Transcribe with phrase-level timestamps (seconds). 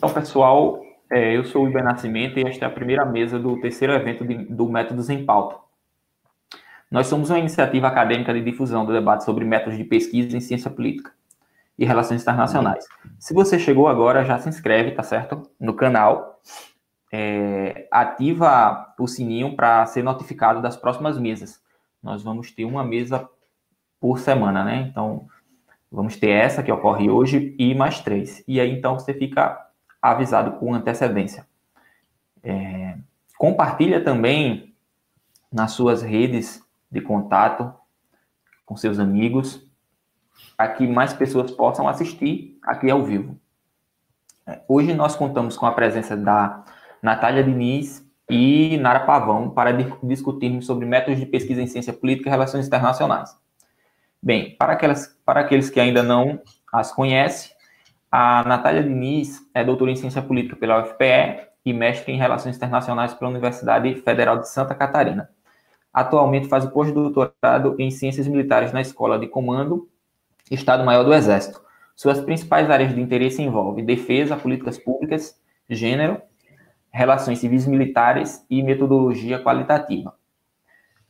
[0.00, 3.60] Então, pessoal, é, eu sou o Iber Nascimento e esta é a primeira mesa do
[3.60, 5.56] terceiro evento de, do Métodos em Pauta.
[6.90, 10.70] Nós somos uma iniciativa acadêmica de difusão do debate sobre métodos de pesquisa em ciência
[10.70, 11.12] política
[11.78, 12.86] e relações internacionais.
[13.18, 15.42] Se você chegou agora, já se inscreve, tá certo?
[15.60, 16.40] No canal.
[17.12, 21.60] É, ativa o sininho para ser notificado das próximas mesas.
[22.02, 23.28] Nós vamos ter uma mesa
[24.00, 24.88] por semana, né?
[24.90, 25.26] Então,
[25.92, 28.42] vamos ter essa que ocorre hoje e mais três.
[28.48, 29.68] E aí, então, você fica
[30.00, 31.46] avisado com antecedência.
[32.42, 32.96] É,
[33.38, 34.74] compartilha também
[35.52, 37.72] nas suas redes de contato
[38.64, 39.66] com seus amigos,
[40.56, 43.38] para que mais pessoas possam assistir aqui ao vivo.
[44.46, 46.64] É, hoje nós contamos com a presença da
[47.02, 52.30] Natália Diniz e Nara Pavão para discutirmos sobre métodos de pesquisa em ciência política e
[52.30, 53.36] relações internacionais.
[54.22, 56.40] Bem, para, aquelas, para aqueles que ainda não
[56.72, 57.50] as conhecem,
[58.10, 63.14] a Natália Diniz é doutora em ciência política pela UFPE e mestre em relações internacionais
[63.14, 65.30] pela Universidade Federal de Santa Catarina.
[65.92, 69.88] Atualmente faz o pós-doutorado em ciências militares na Escola de Comando,
[70.50, 71.62] Estado-Maior do Exército.
[71.94, 76.20] Suas principais áreas de interesse envolvem defesa, políticas públicas, gênero,
[76.90, 80.14] relações civis militares e metodologia qualitativa.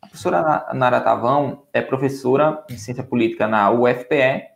[0.03, 4.50] A professora Nara Tavão é professora de ciência política na UFPE,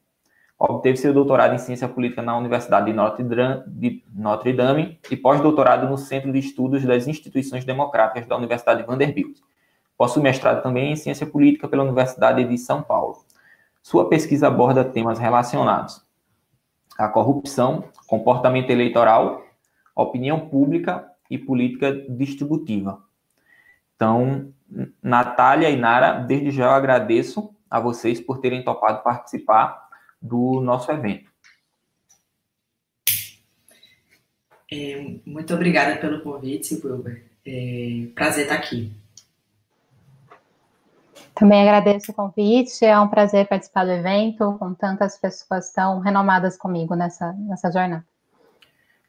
[0.69, 6.33] obteve seu doutorado em ciência política na Universidade de Notre Dame, e pós-doutorado no Centro
[6.33, 9.39] de Estudos das Instituições Democráticas da Universidade de Vanderbilt.
[9.97, 13.25] Possui mestrado também em ciência política pela Universidade de São Paulo.
[13.83, 16.03] Sua pesquisa aborda temas relacionados
[16.98, 19.42] à corrupção, comportamento eleitoral,
[19.95, 23.03] opinião pública e política distributiva.
[23.95, 24.53] Então,
[25.03, 29.84] Natália e Nara, desde já eu agradeço a vocês por terem topado participar
[30.25, 31.30] do nosso evento.
[34.72, 37.22] É, muito obrigada pelo convite, Wilber.
[37.47, 38.90] É, prazer estar aqui.
[41.34, 46.57] Também agradeço o convite, é um prazer participar do evento com tantas pessoas tão renomadas
[46.57, 48.05] comigo nessa, nessa jornada.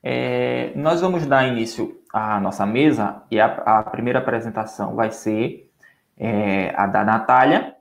[0.04, 5.72] É, nós vamos dar início à nossa mesa e a, a primeira apresentação vai ser
[6.18, 7.75] é, a da Natália.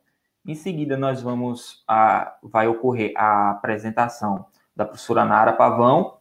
[0.47, 4.45] Em seguida, nós vamos a, vai ocorrer a apresentação
[4.77, 6.19] da professora Nara Pavão.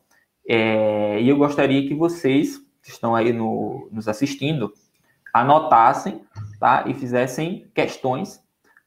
[0.47, 4.73] É, e eu gostaria que vocês que estão aí no, nos assistindo
[5.33, 6.21] anotassem
[6.59, 8.41] tá, e fizessem questões,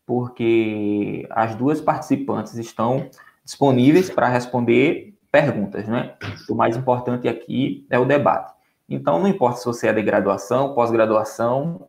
[0.06, 3.10] porque as duas participantes estão
[3.44, 6.14] disponíveis para responder perguntas, né?
[6.48, 8.54] O mais importante aqui é o debate.
[8.88, 11.88] Então, não importa se você é de graduação, pós-graduação,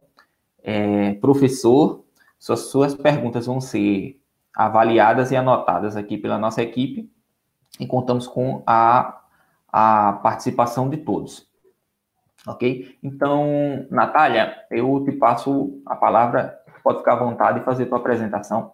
[0.63, 2.03] é, professor,
[2.39, 4.21] suas, suas perguntas vão ser
[4.55, 7.11] avaliadas e anotadas aqui pela nossa equipe
[7.79, 9.21] e contamos com a,
[9.71, 11.47] a participação de todos.
[12.47, 12.97] Ok?
[13.03, 17.97] Então, Natália, eu te passo a palavra, pode ficar à vontade e fazer a tua
[17.97, 18.73] apresentação.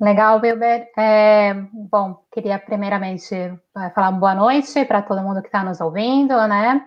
[0.00, 0.88] Legal, Wilber.
[0.96, 6.34] É, bom, queria primeiramente é, falar boa noite para todo mundo que está nos ouvindo,
[6.46, 6.86] né?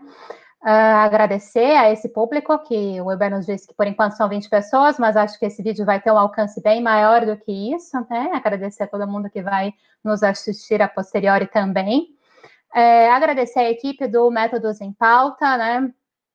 [0.63, 4.47] Uh, agradecer a esse público, que o Wilber nos disse que por enquanto são 20
[4.47, 7.97] pessoas, mas acho que esse vídeo vai ter um alcance bem maior do que isso,
[8.09, 8.29] né?
[8.33, 9.73] Agradecer a todo mundo que vai
[10.03, 12.09] nos assistir a posteriori também.
[12.75, 15.91] É, agradecer a equipe do Métodos em Pauta, né?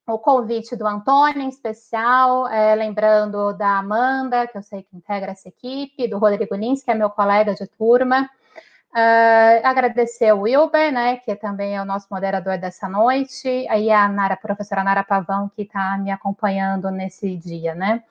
[0.09, 5.33] o convite do Antônio, em especial, é, lembrando da Amanda, que eu sei que integra
[5.33, 8.31] essa equipe, do Rodrigo Lins, que é meu colega de turma.
[8.97, 14.09] Uh, agradecer o Wilber, né, que também é o nosso moderador dessa noite, aí a
[14.09, 18.03] Nara, a professora Nara Pavão, que está me acompanhando nesse dia, né.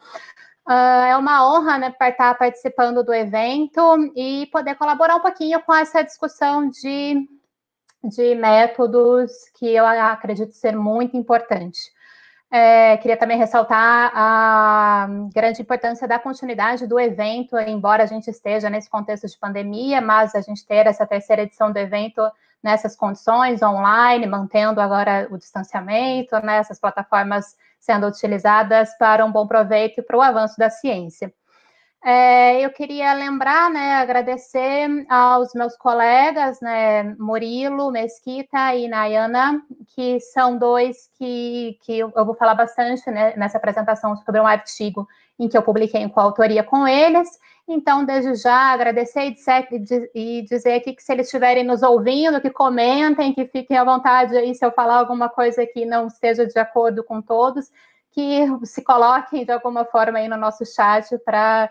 [0.68, 5.74] Uh, é uma honra, né, estar participando do evento e poder colaborar um pouquinho com
[5.74, 7.28] essa discussão de
[8.08, 11.80] de métodos que eu acredito ser muito importante.
[12.58, 18.70] É, queria também ressaltar a grande importância da continuidade do evento, embora a gente esteja
[18.70, 22.22] nesse contexto de pandemia, mas a gente ter essa terceira edição do evento
[22.64, 30.00] nessas condições, online, mantendo agora o distanciamento, né, plataformas sendo utilizadas para um bom proveito
[30.00, 31.34] e para o avanço da ciência.
[32.08, 39.60] É, eu queria lembrar, né, agradecer aos meus colegas, né, Murilo, Mesquita e Nayana,
[39.96, 45.08] que são dois que, que eu vou falar bastante né, nessa apresentação sobre um artigo
[45.40, 47.28] em que eu publiquei em coautoria com eles.
[47.68, 49.36] Então, desde já, agradecer
[49.72, 53.78] e dizer, e dizer aqui que se eles estiverem nos ouvindo, que comentem, que fiquem
[53.78, 57.72] à vontade aí se eu falar alguma coisa que não esteja de acordo com todos,
[58.16, 61.70] que se coloquem de alguma forma aí no nosso chat para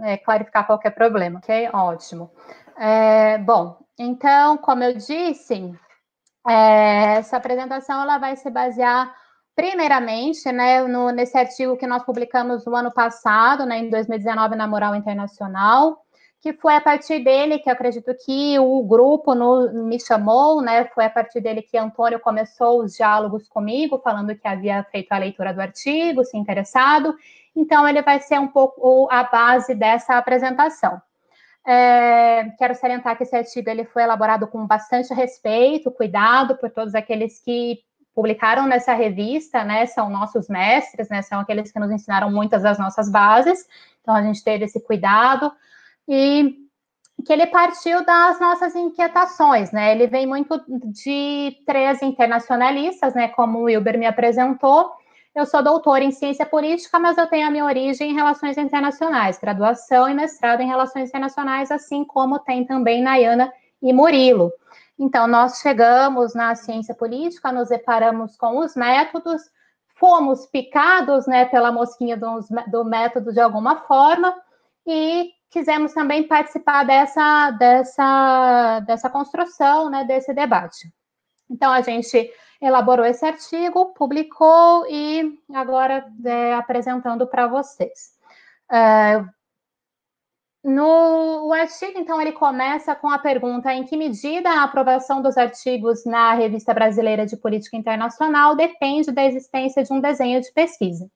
[0.00, 1.70] é, clarificar qualquer problema, ok?
[1.72, 2.30] Ótimo.
[2.76, 5.74] É, bom, então, como eu disse,
[6.48, 9.12] É, essa apresentação ela vai se basear
[9.54, 14.66] primeiramente né, no, nesse artigo que nós publicamos no ano passado, né, em 2019, na
[14.66, 15.98] Moral Internacional,
[16.40, 20.84] que foi a partir dele que acredito que o grupo no, me chamou, né?
[20.94, 25.18] Foi a partir dele que Antônio começou os diálogos comigo, falando que havia feito a
[25.18, 27.16] leitura do artigo, se interessado.
[27.56, 31.02] Então, ele vai ser um pouco a base dessa apresentação.
[31.66, 36.94] É, quero salientar que esse artigo ele foi elaborado com bastante respeito, cuidado por todos
[36.94, 37.80] aqueles que
[38.14, 39.86] publicaram nessa revista, né?
[39.86, 41.20] São nossos mestres, né?
[41.22, 43.66] São aqueles que nos ensinaram muitas das nossas bases.
[44.00, 45.52] Então, a gente teve esse cuidado
[46.08, 46.56] e
[47.24, 49.92] que ele partiu das nossas inquietações, né?
[49.92, 53.28] Ele vem muito de três internacionalistas, né?
[53.28, 54.92] Como o Wilber me apresentou.
[55.34, 59.38] Eu sou doutora em ciência política, mas eu tenho a minha origem em relações internacionais,
[59.38, 63.52] graduação e mestrado em relações internacionais, assim como tem também Nayana
[63.82, 64.50] e Murilo.
[64.98, 69.42] Então, nós chegamos na ciência política, nos deparamos com os métodos,
[69.94, 74.34] fomos picados, né, pela mosquinha do, do método de alguma forma,
[74.86, 80.92] e quisemos também participar dessa, dessa, dessa construção, né, desse debate.
[81.50, 82.30] Então, a gente
[82.60, 88.16] elaborou esse artigo, publicou e agora é, apresentando para vocês.
[88.70, 89.24] É,
[90.62, 95.38] no o artigo, então, ele começa com a pergunta: em que medida a aprovação dos
[95.38, 101.08] artigos na Revista Brasileira de Política Internacional depende da existência de um desenho de pesquisa?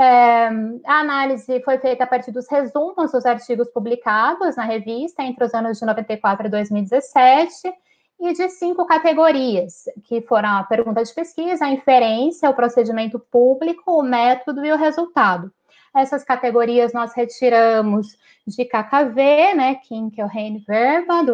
[0.00, 0.48] É,
[0.86, 5.52] a análise foi feita a partir dos resumos dos artigos publicados na revista entre os
[5.52, 7.74] anos de 94 e 2017
[8.20, 13.98] e de cinco categorias, que foram a pergunta de pesquisa, a inferência, o procedimento público,
[13.98, 15.52] o método e o resultado.
[15.94, 18.16] Essas categorias nós retiramos
[18.46, 21.24] de KKV, né, Kinkelheim Verba,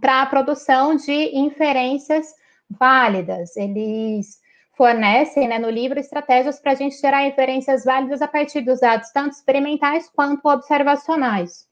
[0.00, 2.34] para a produção de inferências
[2.70, 3.56] válidas.
[3.56, 4.40] Eles
[4.76, 9.10] fornecem né, no livro estratégias para a gente gerar inferências válidas a partir dos dados,
[9.10, 11.66] tanto experimentais quanto observacionais.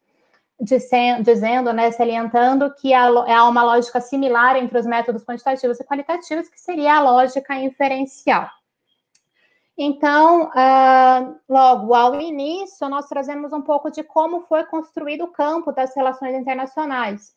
[0.58, 6.58] Dizendo, né, salientando que há uma lógica similar entre os métodos quantitativos e qualitativos, que
[6.58, 8.48] seria a lógica inferencial.
[9.76, 15.72] Então, uh, logo ao início, nós trazemos um pouco de como foi construído o campo
[15.72, 17.34] das relações internacionais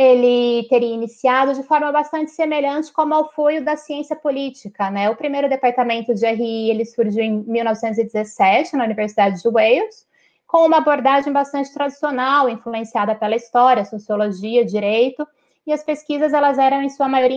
[0.00, 5.10] ele teria iniciado de forma bastante semelhante como foi o da ciência política, né?
[5.10, 10.06] O primeiro departamento de RI, ele surgiu em 1917 na Universidade de Wales,
[10.46, 15.26] com uma abordagem bastante tradicional, influenciada pela história, sociologia, direito,
[15.66, 17.36] e as pesquisas elas eram em sua maioria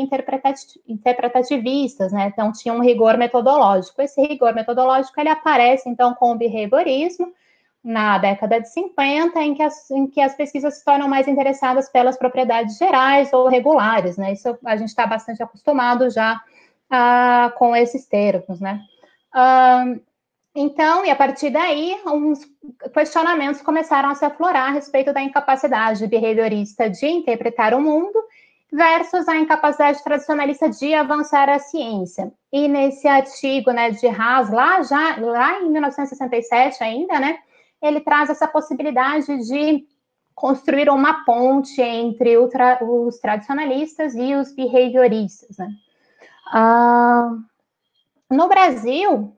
[0.88, 2.28] interpretativistas, né?
[2.32, 4.04] Então tinha um rigor metodológico.
[4.04, 7.34] Esse rigor metodológico ele aparece então com o behaviorismo,
[7.84, 11.90] na década de 50, em que, as, em que as pesquisas se tornam mais interessadas
[11.90, 14.34] pelas propriedades gerais ou regulares, né?
[14.34, 18.82] Isso a gente está bastante acostumado já uh, com esses termos, né?
[19.34, 20.00] Uh,
[20.54, 22.46] então, e a partir daí, uns
[22.94, 28.22] questionamentos começaram a se aflorar a respeito da incapacidade behaviorista de interpretar o mundo
[28.72, 32.32] versus a incapacidade tradicionalista de avançar a ciência.
[32.52, 37.40] E nesse artigo, né, de Haas, lá já, lá em 1967 ainda, né,
[37.82, 39.86] ele traz essa possibilidade de
[40.36, 45.58] construir uma ponte entre tra os tradicionalistas e os behavioristas.
[45.58, 45.70] Né?
[46.48, 47.32] Ah,
[48.30, 49.36] no Brasil,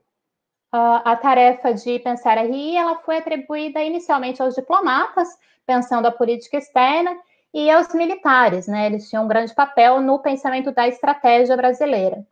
[0.72, 5.30] a tarefa de pensar a RI ela foi atribuída inicialmente aos diplomatas,
[5.66, 7.16] pensando a política externa,
[7.54, 8.88] e aos militares, né?
[8.88, 12.26] Eles tinham um grande papel no pensamento da estratégia brasileira.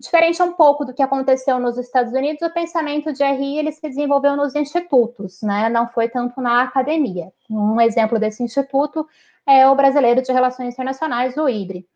[0.00, 3.80] Diferente um pouco do que aconteceu nos Estados Unidos, o pensamento de RI ele se
[3.80, 5.68] desenvolveu nos institutos, né?
[5.68, 7.32] Não foi tanto na academia.
[7.48, 9.06] Um exemplo desse instituto
[9.46, 11.88] é o Brasileiro de Relações Internacionais, o IBRE.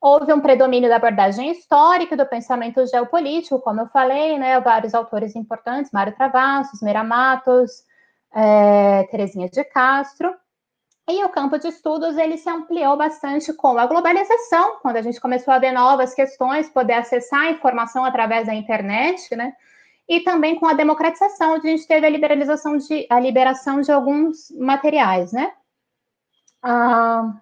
[0.00, 4.60] Houve um predomínio da abordagem histórica do pensamento geopolítico, como eu falei, né?
[4.60, 7.82] Vários autores importantes, Mário Travassos, Mira Matos,
[8.32, 10.34] é, Terezinha de Castro,
[11.08, 15.18] e o campo de estudos ele se ampliou bastante com a globalização, quando a gente
[15.20, 19.54] começou a ver novas questões, poder acessar a informação através da internet, né?
[20.06, 23.90] E também com a democratização, onde a gente teve a liberalização de a liberação de
[23.90, 25.52] alguns materiais, né?
[26.62, 27.34] Ah,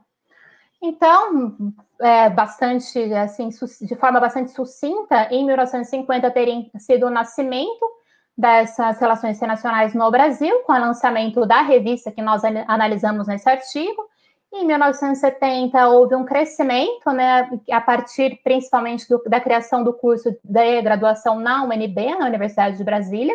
[0.81, 3.49] então, é, bastante assim,
[3.81, 7.96] de forma bastante sucinta, em 1950 teria sido o nascimento
[8.37, 14.07] dessas relações internacionais no Brasil, com o lançamento da revista que nós analisamos nesse artigo.
[14.53, 20.83] Em 1970 houve um crescimento, né, a partir principalmente do, da criação do curso de
[20.83, 23.35] graduação na UNB, na Universidade de Brasília.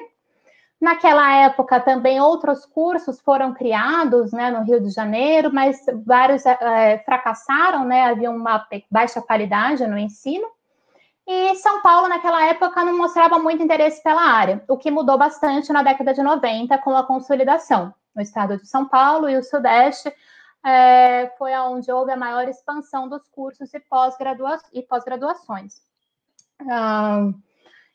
[0.79, 6.97] Naquela época, também outros cursos foram criados né, no Rio de Janeiro, mas vários é,
[7.05, 10.47] fracassaram, né, havia uma baixa qualidade no ensino.
[11.33, 15.71] E São Paulo, naquela época, não mostrava muito interesse pela área, o que mudou bastante
[15.71, 17.93] na década de 90 com a consolidação.
[18.13, 20.13] No estado de São Paulo e o Sudeste
[20.61, 25.75] é, foi onde houve a maior expansão dos cursos e pós-graduações.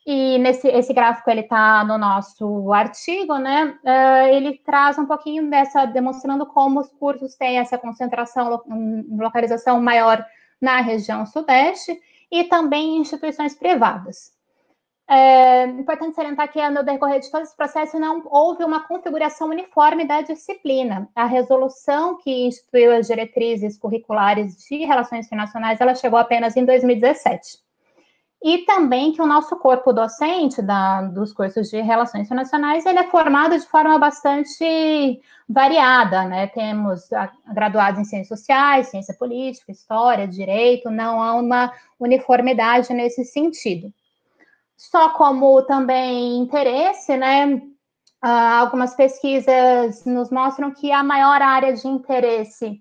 [0.06, 3.78] E nesse esse gráfico ele está no nosso artigo, né?
[3.84, 8.62] Uh, ele traz um pouquinho dessa, demonstrando como os cursos têm essa concentração,
[9.10, 10.24] localização maior
[10.58, 12.00] na região sudeste
[12.30, 14.34] e também em instituições privadas.
[15.08, 20.04] É importante salientar que no decorrer de todo esse processo não houve uma configuração uniforme
[20.04, 21.08] da disciplina.
[21.14, 27.65] A resolução que instituiu as diretrizes curriculares de relações internacionais, ela chegou apenas em 2017
[28.46, 33.10] e também que o nosso corpo docente da, dos cursos de Relações Internacionais, ele é
[33.10, 36.46] formado de forma bastante variada, né?
[36.46, 37.10] Temos
[37.52, 43.92] graduados em Ciências Sociais, Ciência Política, História, Direito, não há uma uniformidade nesse sentido.
[44.76, 47.60] Só como também interesse, né?
[48.22, 52.80] Ah, algumas pesquisas nos mostram que a maior área de interesse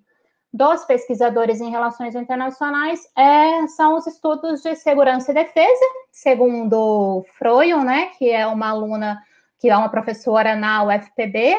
[0.55, 7.83] dos pesquisadores em relações internacionais é, são os estudos de segurança e defesa, segundo Froyon,
[7.83, 9.21] né, que é uma aluna,
[9.59, 11.57] que é uma professora na UFPB,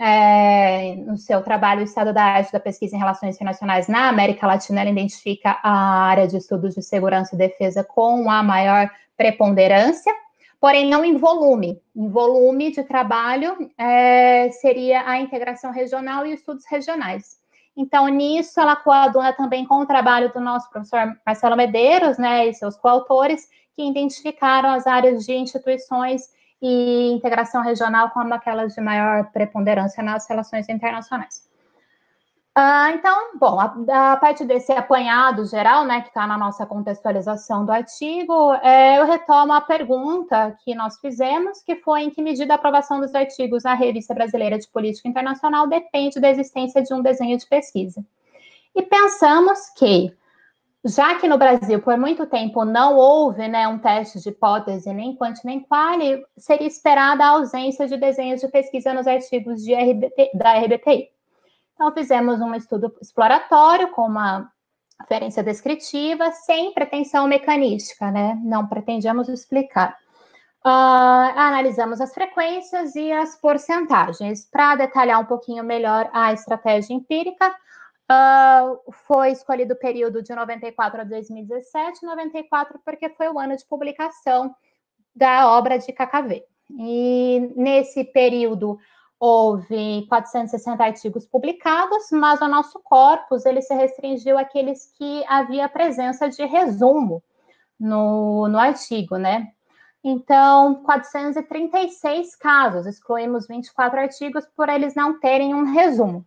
[0.00, 4.82] é, no seu trabalho, Estado da Arte da Pesquisa em Relações Internacionais na América Latina,
[4.82, 10.14] ela identifica a área de estudos de segurança e defesa com a maior preponderância,
[10.60, 11.82] porém não em volume.
[11.96, 17.39] Em volume de trabalho é, seria a integração regional e estudos regionais.
[17.76, 22.54] Então, nisso, ela coaduna também com o trabalho do nosso professor Marcelo Medeiros, né, e
[22.54, 26.22] seus coautores, que identificaram as áreas de instituições
[26.60, 31.49] e integração regional como aquelas de maior preponderância nas relações internacionais.
[32.54, 37.64] Ah, então, bom, a, a, partir desse apanhado geral, né, que está na nossa contextualização
[37.64, 42.54] do artigo, é, eu retomo a pergunta que nós fizemos, que foi em que medida
[42.54, 47.00] a aprovação dos artigos na Revista Brasileira de Política Internacional depende da existência de um
[47.02, 48.04] desenho de pesquisa.
[48.74, 50.12] E pensamos que,
[50.84, 55.14] já que no Brasil, por muito tempo, não houve né, um teste de hipótese, nem
[55.14, 60.32] quant nem quali, seria esperada a ausência de desenhos de pesquisa nos artigos de RBT,
[60.34, 61.19] da RBTI.
[61.80, 64.52] Então, fizemos um estudo exploratório com uma
[65.00, 68.38] referência descritiva, sem pretensão mecanística, né?
[68.44, 69.96] Não pretendíamos explicar.
[70.62, 74.44] Uh, analisamos as frequências e as porcentagens.
[74.44, 81.00] Para detalhar um pouquinho melhor a estratégia empírica, uh, foi escolhido o período de 94
[81.00, 84.54] a 2017, 94 porque foi o ano de publicação
[85.16, 86.44] da obra de KKV.
[86.78, 88.78] E nesse período,
[89.20, 96.26] houve 460 artigos publicados, mas o nosso corpus ele se restringiu àqueles que havia presença
[96.30, 97.22] de resumo
[97.78, 99.52] no, no artigo, né?
[100.02, 106.26] Então, 436 casos, excluímos 24 artigos por eles não terem um resumo.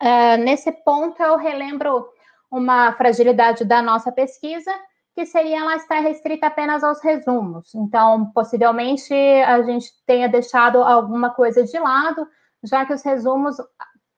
[0.00, 2.08] Uh, nesse ponto, eu relembro
[2.50, 4.72] uma fragilidade da nossa pesquisa,
[5.18, 7.74] que seria ela estar restrita apenas aos resumos.
[7.74, 12.24] Então, possivelmente a gente tenha deixado alguma coisa de lado,
[12.62, 13.56] já que os resumos,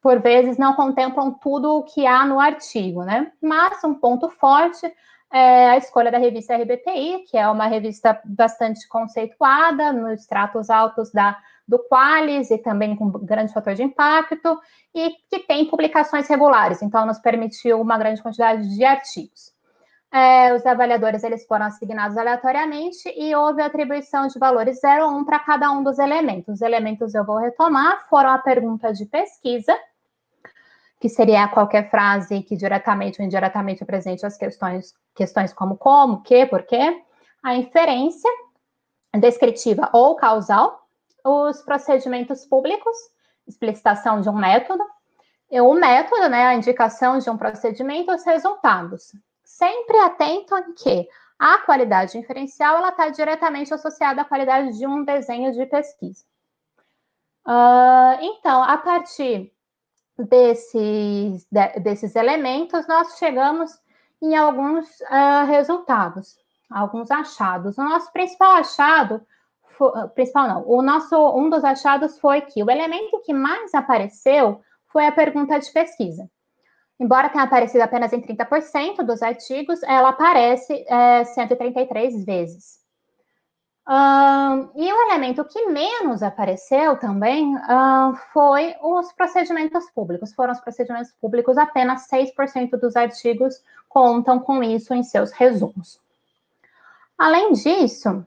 [0.02, 3.32] por vezes, não contemplam tudo o que há no artigo, né?
[3.40, 4.92] Mas um ponto forte
[5.32, 11.10] é a escolha da revista RBTI, que é uma revista bastante conceituada, nos tratos altos
[11.10, 14.60] da, do Qualis e também com grande fator de impacto,
[14.94, 19.58] e que tem publicações regulares, então nos permitiu uma grande quantidade de artigos.
[20.12, 25.24] É, os avaliadores eles foram assignados aleatoriamente e houve atribuição de valores 0 ou 1
[25.24, 26.56] para cada um dos elementos.
[26.56, 29.72] Os elementos eu vou retomar foram a pergunta de pesquisa,
[30.98, 36.44] que seria qualquer frase que diretamente ou indiretamente apresente as questões, questões como como, que,
[36.46, 37.02] porquê,
[37.40, 38.30] a inferência
[39.16, 40.88] descritiva ou causal,
[41.24, 42.96] os procedimentos públicos,
[43.46, 44.82] explicitação de um método,
[45.52, 49.12] o método, né, a indicação de um procedimento, os resultados
[49.60, 55.04] sempre atento em que a qualidade inferencial ela está diretamente associada à qualidade de um
[55.04, 56.24] desenho de pesquisa.
[57.46, 59.52] Uh, então, a partir
[60.18, 63.70] desses, de, desses elementos, nós chegamos
[64.22, 66.38] em alguns uh, resultados,
[66.70, 67.76] alguns achados.
[67.76, 69.20] O nosso principal achado,
[69.76, 74.62] foi, principal não, o nosso, um dos achados foi que o elemento que mais apareceu
[74.88, 76.30] foi a pergunta de pesquisa.
[77.00, 82.78] Embora tenha aparecido apenas em 30% dos artigos, ela aparece é, 133 vezes.
[83.88, 87.56] Uh, e o elemento que menos apareceu também
[88.32, 90.32] foi os procedimentos públicos.
[90.32, 95.98] Foram os procedimentos públicos, apenas 6% dos artigos contam com isso em seus resumos.
[97.18, 98.24] Além disso,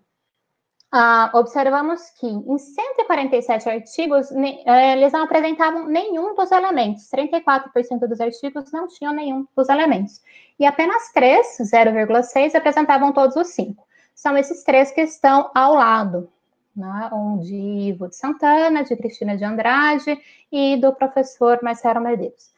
[0.94, 7.10] uh, observamos que em 147 artigos, eh, eles não apresentavam nenhum dos elementos.
[7.10, 10.22] 34% dos artigos não tinham nenhum dos elementos.
[10.60, 13.84] E apenas 3, 0,6, apresentavam todos os cinco
[14.14, 16.30] são esses três que estão ao lado,
[16.76, 17.10] né?
[17.12, 20.18] um de Ivo de Santana, de Cristina de Andrade
[20.52, 22.52] e do professor Marcelo Medeiros.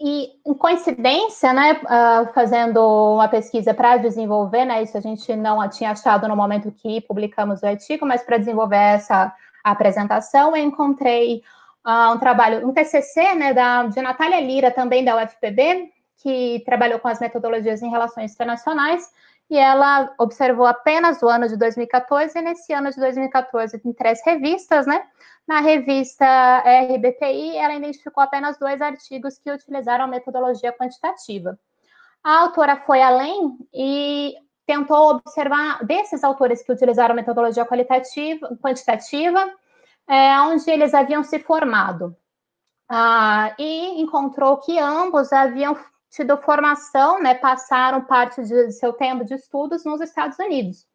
[0.00, 2.78] E em coincidência, né, uh, fazendo
[3.14, 7.62] uma pesquisa para desenvolver, né, isso a gente não tinha achado no momento que publicamos
[7.62, 11.42] o artigo, mas para desenvolver essa apresentação, eu encontrei
[11.84, 15.90] uh, um trabalho, um TCC, né, da, de Natália Lira, também da UFPB,
[16.22, 19.10] que trabalhou com as metodologias em relações internacionais,
[19.50, 24.20] e ela observou apenas o ano de 2014, e nesse ano de 2014, em três
[24.24, 25.06] revistas, né?
[25.46, 26.26] Na revista
[26.58, 31.58] RBTI, ela identificou apenas dois artigos que utilizaram a metodologia quantitativa.
[32.22, 34.34] A autora foi além e
[34.66, 39.50] tentou observar desses autores que utilizaram a metodologia qualitativa, quantitativa,
[40.06, 42.14] é, onde eles haviam se formado.
[42.86, 45.74] Ah, e encontrou que ambos haviam
[46.10, 50.86] tido formação, né, passaram parte de seu tempo de estudos nos Estados Unidos.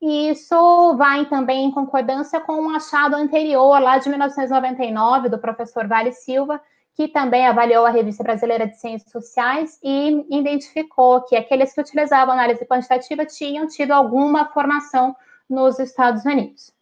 [0.00, 5.86] E isso vai também em concordância com um achado anterior, lá de 1999, do professor
[5.86, 6.60] Vale Silva,
[6.94, 12.34] que também avaliou a Revista Brasileira de Ciências Sociais e identificou que aqueles que utilizavam
[12.34, 15.14] análise quantitativa tinham tido alguma formação
[15.48, 16.75] nos Estados Unidos.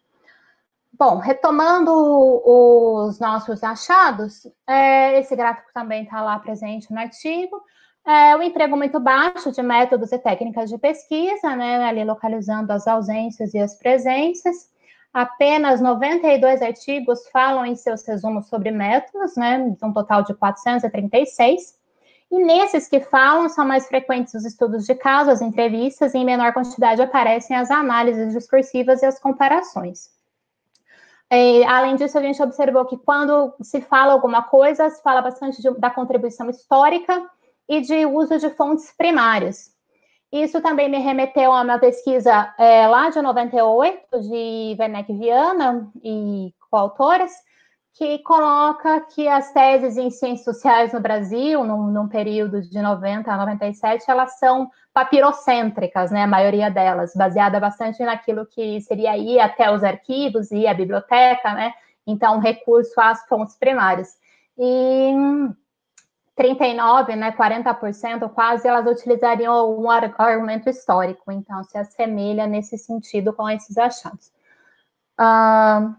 [0.97, 7.61] Bom, retomando os nossos achados, é, esse gráfico também está lá presente no artigo.
[8.07, 12.87] É, o emprego muito baixo de métodos e técnicas de pesquisa, né, ali localizando as
[12.87, 14.69] ausências e as presenças.
[15.13, 21.77] Apenas 92 artigos falam em seus resumos sobre métodos, né, um total de 436.
[22.31, 26.25] E nesses que falam, são mais frequentes os estudos de caso, as entrevistas, e em
[26.25, 30.15] menor quantidade aparecem as análises discursivas e as comparações.
[31.29, 35.61] É, além disso, a gente observou que quando se fala alguma coisa, se fala bastante
[35.61, 37.29] de, da contribuição histórica
[37.67, 39.73] e de uso de fontes primárias.
[40.31, 46.53] Isso também me remeteu a uma pesquisa é, lá de 98, de Werneck Viana e
[46.69, 47.31] coautoras,
[47.95, 53.31] que coloca que as teses em ciências sociais no Brasil, num, num, período de 90
[53.31, 59.39] a 97, elas são papirocêntricas, né, a maioria delas, baseada bastante naquilo que seria ir
[59.39, 61.73] até os arquivos e a biblioteca, né,
[62.05, 64.19] então recurso às fontes primárias.
[64.57, 65.13] E
[66.35, 73.49] 39, né, 40% quase, elas utilizariam um argumento histórico, então se assemelha nesse sentido com
[73.49, 74.33] esses achados.
[75.17, 75.95] Uh,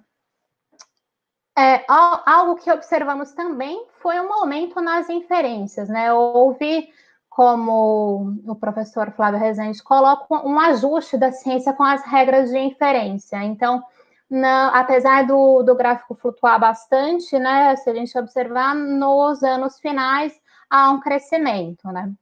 [1.58, 6.12] é, algo que observamos também foi um aumento nas inferências, né?
[6.12, 6.88] Houve,
[7.30, 13.42] como o professor Flávio Rezende coloca, um ajuste da ciência com as regras de inferência.
[13.42, 13.82] Então,
[14.28, 17.74] na, apesar do, do gráfico flutuar bastante, né?
[17.76, 20.38] Se a gente observar, nos anos finais
[20.68, 22.12] há um crescimento, né?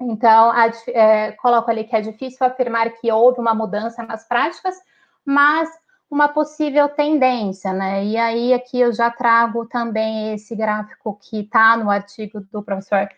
[0.00, 4.76] Então, a, é, coloco ali que é difícil afirmar que houve uma mudança nas práticas,
[5.24, 5.68] mas
[6.10, 8.04] uma possível tendência, né?
[8.04, 13.08] E aí aqui eu já trago também esse gráfico que está no artigo do professor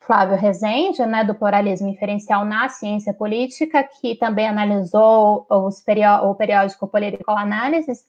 [0.00, 5.82] Flávio Rezende, né, do pluralismo inferencial na ciência política, que também analisou os
[6.22, 8.06] o periódico Political Analysis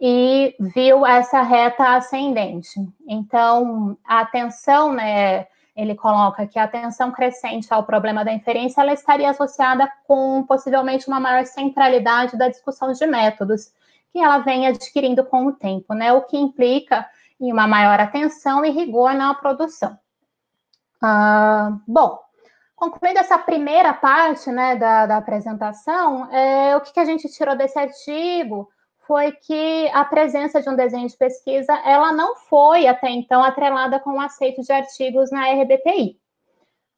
[0.00, 2.80] e viu essa reta ascendente.
[3.08, 5.46] Então, a atenção, né,
[5.76, 11.06] ele coloca que a atenção crescente ao problema da inferência ela estaria associada com possivelmente
[11.06, 13.70] uma maior centralidade da discussão de métodos
[14.10, 16.12] que ela vem adquirindo com o tempo, né?
[16.14, 17.06] O que implica
[17.38, 19.98] em uma maior atenção e rigor na produção.
[21.02, 22.18] Ah, bom,
[22.74, 27.54] concluindo essa primeira parte né, da, da apresentação, é, o que, que a gente tirou
[27.54, 28.70] desse artigo
[29.06, 34.00] foi que a presença de um desenho de pesquisa ela não foi até então atrelada
[34.00, 36.18] com o aceito de artigos na RBTI.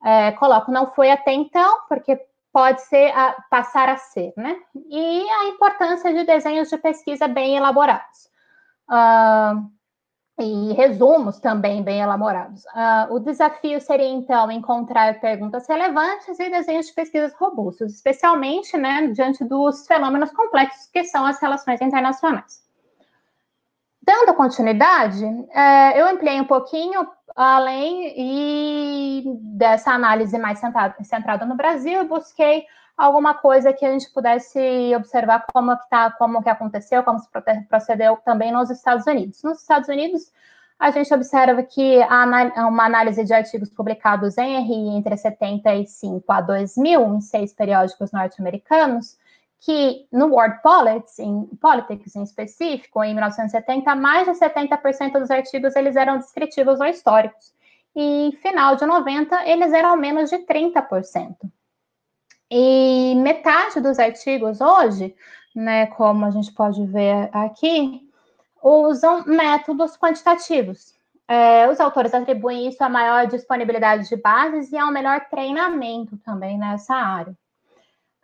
[0.04, 2.20] É, coloco não foi até então, porque
[2.52, 4.60] pode ser a, passar a ser, né?
[4.88, 8.28] E a importância de desenhos de pesquisa bem elaborados.
[8.88, 9.70] Uh,
[10.38, 12.64] e resumos também bem elaborados.
[12.66, 19.08] Uh, o desafio seria, então, encontrar perguntas relevantes e desenhos de pesquisas robustos, especialmente né,
[19.08, 22.62] diante dos fenômenos complexos que são as relações internacionais.
[24.00, 29.24] Dando continuidade, é, eu ampliei um pouquinho além e
[29.56, 32.64] dessa análise mais centrada, no Brasil, busquei
[32.98, 37.28] alguma coisa que a gente pudesse observar como que tá, como que aconteceu, como se
[37.68, 39.40] procedeu também nos Estados Unidos.
[39.44, 40.32] Nos Estados Unidos,
[40.76, 42.00] a gente observa que
[42.56, 49.16] uma análise de artigos publicados em RI entre 75 a 2000 em seis periódicos norte-americanos,
[49.60, 55.76] que no World Politics em, Politics em específico, em 1970, mais de 70% dos artigos
[55.76, 57.52] eles eram descritivos ou históricos.
[57.94, 61.36] E final de 90, eles eram menos de 30%.
[62.50, 65.14] E metade dos artigos hoje,
[65.54, 68.08] né, como a gente pode ver aqui,
[68.62, 70.94] usam métodos quantitativos.
[71.26, 76.58] É, os autores atribuem isso à maior disponibilidade de bases e ao melhor treinamento também
[76.58, 77.36] nessa área.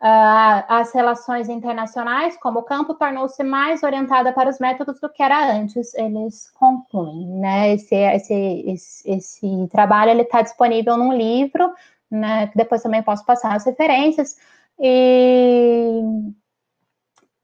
[0.01, 5.53] Uh, as relações internacionais, como campo, tornou-se mais orientada para os métodos do que era
[5.53, 7.73] antes, eles concluem, né?
[7.73, 8.33] Esse, esse,
[8.67, 11.73] esse, esse trabalho está disponível num livro,
[12.15, 12.47] né?
[12.47, 14.37] Que depois também posso passar as referências,
[14.79, 16.01] e,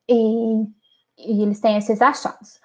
[0.09, 0.63] e,
[1.17, 2.59] e eles têm esses achados.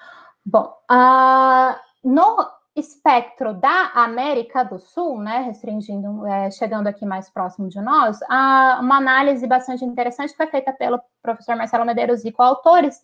[0.45, 2.37] Bom, uh, no
[2.77, 8.79] espectro da América do Sul, né, restringindo, é, chegando aqui mais próximo de nós, há
[8.83, 13.03] uma análise bastante interessante que foi feita pelo professor Marcelo Medeiros e coautores,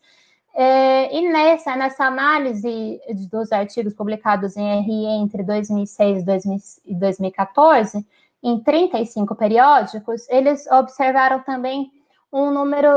[0.54, 6.24] é, e nessa, nessa análise dos artigos publicados em RI entre 2006
[6.84, 8.06] e 2014,
[8.42, 11.90] em 35 periódicos, eles observaram também
[12.32, 12.88] um número,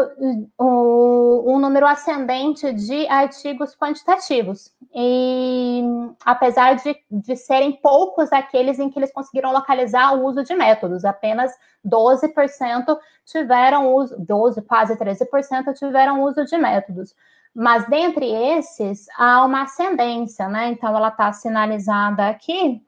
[0.58, 4.72] um, um, número ascendente de artigos quantitativos.
[4.96, 5.84] E
[6.24, 11.04] apesar de, de serem poucos aqueles em que eles conseguiram localizar o uso de métodos,
[11.04, 11.52] apenas
[11.86, 17.14] 12% tiveram uso, 12, quase 13% tiveram uso de métodos.
[17.54, 20.70] Mas dentre esses há uma ascendência, né?
[20.70, 22.82] Então ela está sinalizada aqui,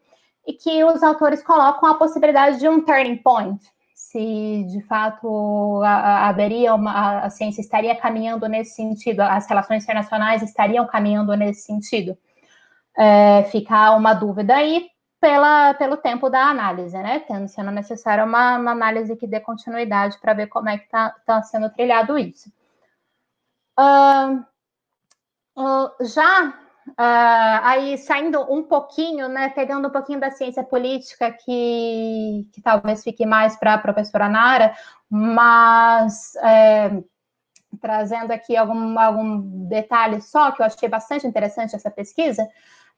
[0.47, 3.61] e que os autores colocam a possibilidade de um turning point
[3.97, 10.87] se de fato haveria uma, a ciência estaria caminhando nesse sentido, as relações internacionais estariam
[10.87, 12.17] caminhando nesse sentido.
[12.97, 17.19] É, fica uma dúvida aí pela, pelo tempo da análise, né?
[17.27, 21.09] Tendo sendo necessária uma, uma análise que dê continuidade para ver como é que está
[21.25, 22.49] tá sendo trilhado isso.
[23.79, 24.43] Uh,
[25.59, 26.53] uh, já
[26.91, 33.03] Uh, aí saindo um pouquinho, né, pegando um pouquinho da ciência política, que, que talvez
[33.03, 34.75] fique mais para a professora Nara,
[35.09, 37.03] mas é,
[37.81, 42.47] trazendo aqui algum, algum detalhe só, que eu achei bastante interessante essa pesquisa,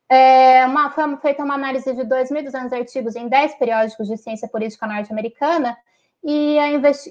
[0.07, 4.87] é uma, foi feita uma análise de 2.200 artigos em 10 periódicos de ciência política
[4.87, 5.77] norte-americana,
[6.23, 6.57] e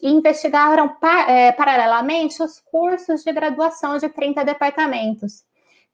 [0.03, 0.95] investigaram
[1.29, 5.48] é, paralelamente os cursos de graduação de 30 departamentos.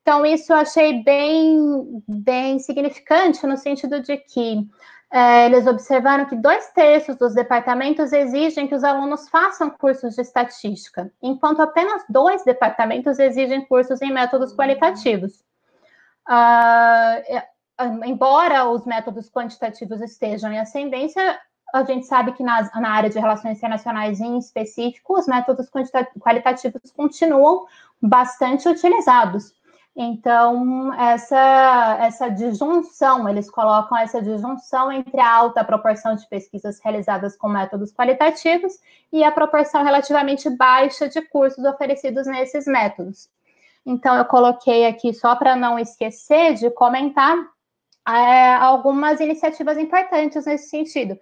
[0.05, 4.69] Então, isso eu achei bem, bem significante, no sentido de que
[5.11, 10.21] é, eles observaram que dois terços dos departamentos exigem que os alunos façam cursos de
[10.21, 15.43] estatística, enquanto apenas dois departamentos exigem cursos em métodos qualitativos.
[16.29, 17.49] Ah, é,
[18.05, 21.41] embora os métodos quantitativos estejam em ascendência,
[21.73, 25.71] a gente sabe que na área de relações internacionais em específico, os métodos
[26.21, 27.65] qualitativos continuam
[28.03, 29.64] bastante utilizados.
[29.97, 37.37] Então, essa, essa disjunção, eles colocam essa disjunção entre a alta proporção de pesquisas realizadas
[37.37, 38.73] com métodos qualitativos
[39.13, 43.29] e a proporção relativamente baixa de cursos oferecidos nesses métodos.
[43.87, 47.37] Então, eu coloquei aqui, só para não esquecer de comentar,
[48.07, 51.19] é, algumas iniciativas importantes nesse sentido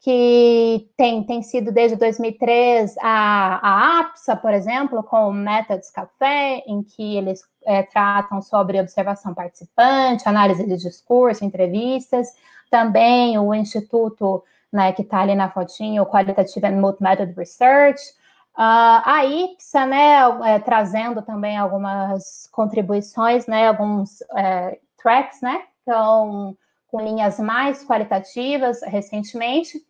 [0.00, 6.62] que tem, tem sido desde 2003 a, a APSA, por exemplo, com o Methods Café,
[6.66, 12.28] em que eles é, tratam sobre observação participante, análise de discurso, entrevistas,
[12.70, 18.00] também o Instituto, né, que está ali na fotinho, o Qualitative and Multi-Method Research,
[18.56, 26.56] uh, a IPSA, né, é, trazendo também algumas contribuições, né, alguns é, tracks, né, então,
[26.86, 29.82] com linhas mais qualitativas recentemente,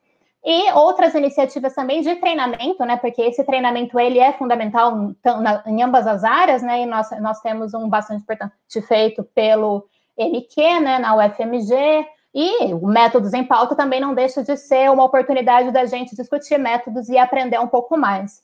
[0.45, 2.97] e outras iniciativas também de treinamento, né?
[2.97, 5.15] Porque esse treinamento ele é fundamental
[5.67, 6.83] em ambas as áreas, né?
[6.83, 8.55] E nós, nós temos um bastante importante
[8.87, 10.99] feito pelo MQ, né?
[10.99, 12.07] Na UFMG.
[12.33, 16.59] E o Métodos em Pauta também não deixa de ser uma oportunidade da gente discutir
[16.59, 18.43] métodos e aprender um pouco mais.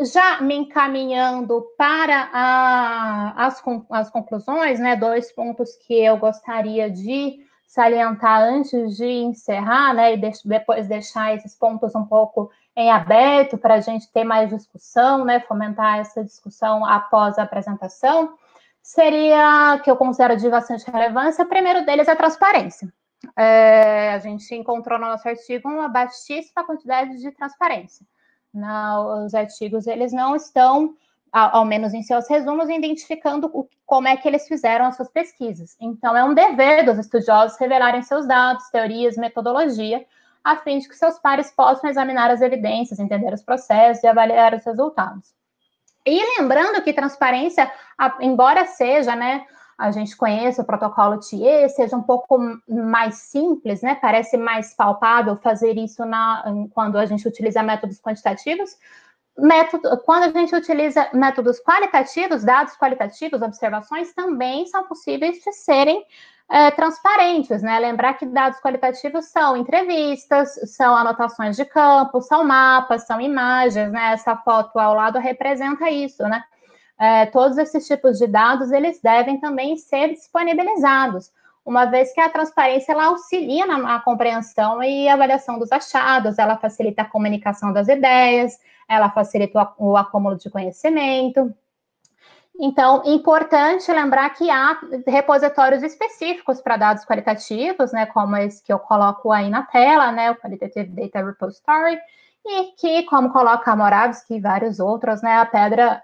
[0.00, 4.94] Já me encaminhando para a, as, as conclusões, né?
[4.94, 11.34] Dois pontos que eu gostaria de salientar antes de encerrar, né, e de, depois deixar
[11.34, 16.22] esses pontos um pouco em aberto para a gente ter mais discussão, né, fomentar essa
[16.22, 18.34] discussão após a apresentação,
[18.80, 21.44] seria que eu considero de bastante relevância.
[21.44, 22.92] O primeiro deles é a transparência.
[23.36, 28.06] é, a gente encontrou no nosso artigo uma baixíssima quantidade de transparência.
[28.52, 30.94] Na, os artigos, eles não estão,
[31.34, 35.10] ao, ao, menos em seus resumos, identificando o, como é que eles fizeram as suas
[35.10, 35.76] pesquisas.
[35.80, 40.06] Então, é um dever dos estudiosos revelarem seus dados, teorias, metodologia,
[40.44, 44.54] a fim de que seus pares possam examinar as evidências, entender os processos e avaliar
[44.54, 45.34] os resultados.
[46.06, 47.68] E lembrando que transparência,
[48.20, 49.44] embora seja, né,
[49.76, 53.96] a gente conheça o protocolo TIE, seja um pouco mais simples, né?
[53.96, 58.76] Parece mais palpável fazer isso na, quando a gente utiliza métodos quantitativos.
[59.36, 66.04] Método, quando a gente utiliza métodos qualitativos, dados qualitativos, observações também são possíveis de serem
[66.48, 67.78] é, transparentes, né?
[67.80, 74.12] Lembrar que dados qualitativos são entrevistas, são anotações de campo, são mapas, são imagens, né?
[74.12, 76.44] Essa foto ao lado representa isso, né?
[76.98, 81.32] É, todos esses tipos de dados, eles devem também ser disponibilizados,
[81.64, 86.56] uma vez que a transparência, ela auxilia na, na compreensão e avaliação dos achados, ela
[86.58, 91.54] facilita a comunicação das ideias, ela facilita o, acúmulo de conhecimento,
[92.58, 98.78] então, importante lembrar que há repositórios específicos para dados qualitativos, né, como esse que eu
[98.78, 101.98] coloco aí na tela, né, o Qualitative Data Repository,
[102.46, 106.00] e que, como coloca a Moravsky e vários outros, né, a pedra,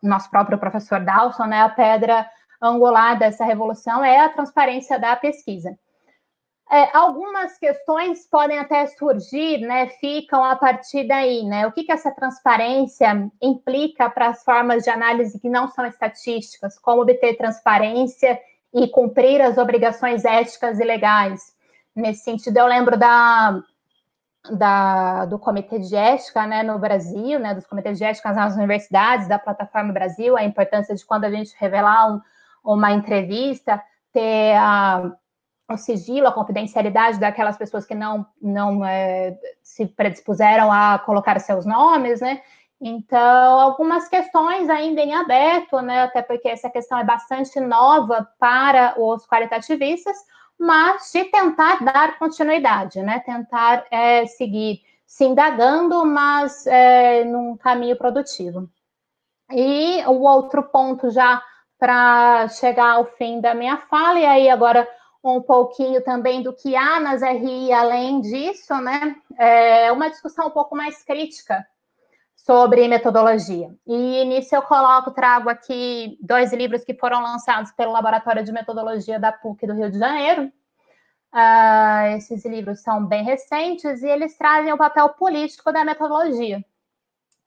[0.00, 2.24] nosso próprio professor Dawson, né, a pedra
[2.62, 5.76] angular dessa revolução é a transparência da pesquisa.
[6.72, 11.90] É, algumas questões podem até surgir, né, ficam a partir daí, né, o que, que
[11.90, 18.40] essa transparência implica para as formas de análise que não são estatísticas, como obter transparência
[18.72, 21.52] e cumprir as obrigações éticas e legais.
[21.92, 23.60] Nesse sentido, eu lembro da,
[24.52, 29.26] da, do Comitê de Ética né, no Brasil, né, dos comitês de ética nas universidades,
[29.26, 32.20] da Plataforma Brasil, a importância de quando a gente revelar um,
[32.64, 35.16] uma entrevista, ter a
[35.74, 41.64] o sigilo, a confidencialidade daquelas pessoas que não, não é, se predispuseram a colocar seus
[41.64, 42.42] nomes, né?
[42.80, 46.04] Então, algumas questões ainda em aberto, né?
[46.04, 50.16] Até porque essa questão é bastante nova para os qualitativistas,
[50.58, 53.20] mas de tentar dar continuidade, né?
[53.20, 58.68] Tentar é, seguir se indagando, mas é, num caminho produtivo.
[59.50, 61.42] E o outro ponto já
[61.78, 64.86] para chegar ao fim da minha fala, e aí agora
[65.22, 69.16] um pouquinho também do que há nas RI além disso, né?
[69.38, 71.66] É uma discussão um pouco mais crítica
[72.36, 73.74] sobre metodologia.
[73.86, 79.20] E nisso eu coloco, trago aqui dois livros que foram lançados pelo Laboratório de Metodologia
[79.20, 80.50] da PUC do Rio de Janeiro.
[81.32, 86.64] Uh, esses livros são bem recentes e eles trazem o papel político da metodologia.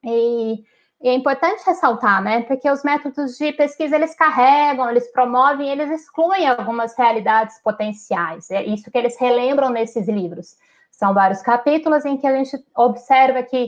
[0.06, 0.64] E
[1.04, 2.44] e é importante ressaltar, né?
[2.44, 8.50] Porque os métodos de pesquisa eles carregam, eles promovem, eles excluem algumas realidades potenciais.
[8.50, 10.56] É isso que eles relembram nesses livros.
[10.89, 13.66] São vários capítulos em que a gente observa que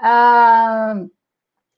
[0.00, 1.10] uh,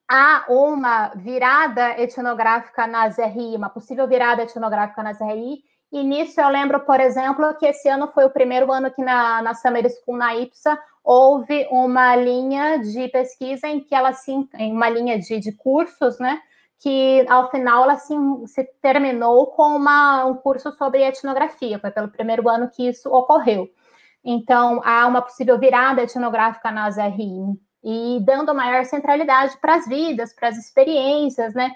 [0.09, 5.65] há uma virada etnográfica nas RI, uma possível virada etnográfica nas RI.
[5.93, 9.43] E nisso eu lembro, por exemplo, que esse ano foi o primeiro ano que na,
[9.43, 14.73] na Summer School, na IPSA, houve uma linha de pesquisa em que ela se, em
[14.73, 16.41] uma linha de, de cursos, né?
[16.79, 18.15] Que ao final ela se,
[18.47, 23.69] se terminou com uma, um curso sobre etnografia, foi pelo primeiro ano que isso ocorreu.
[24.25, 30.33] Então, há uma possível virada etnográfica nas RI e dando maior centralidade para as vidas,
[30.35, 31.73] para as experiências, né?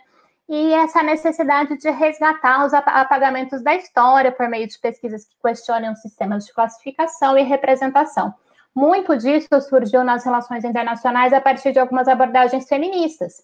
[0.48, 5.94] E essa necessidade de resgatar os apagamentos da história por meio de pesquisas que questionem
[5.96, 8.34] sistemas de classificação e representação.
[8.74, 13.42] Muito disso surgiu nas relações internacionais a partir de algumas abordagens feministas.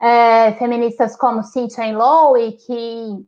[0.00, 3.26] É, feministas como Cynthia Lowe, que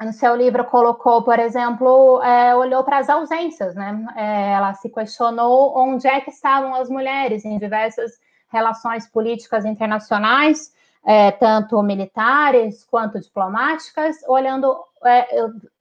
[0.00, 4.06] no seu livro colocou, por exemplo, é, olhou para as ausências, né?
[4.16, 8.12] É, ela se questionou onde é que estavam as mulheres em diversas
[8.48, 10.72] relações políticas internacionais,
[11.08, 15.26] é, tanto militares quanto diplomáticas, olhando, é,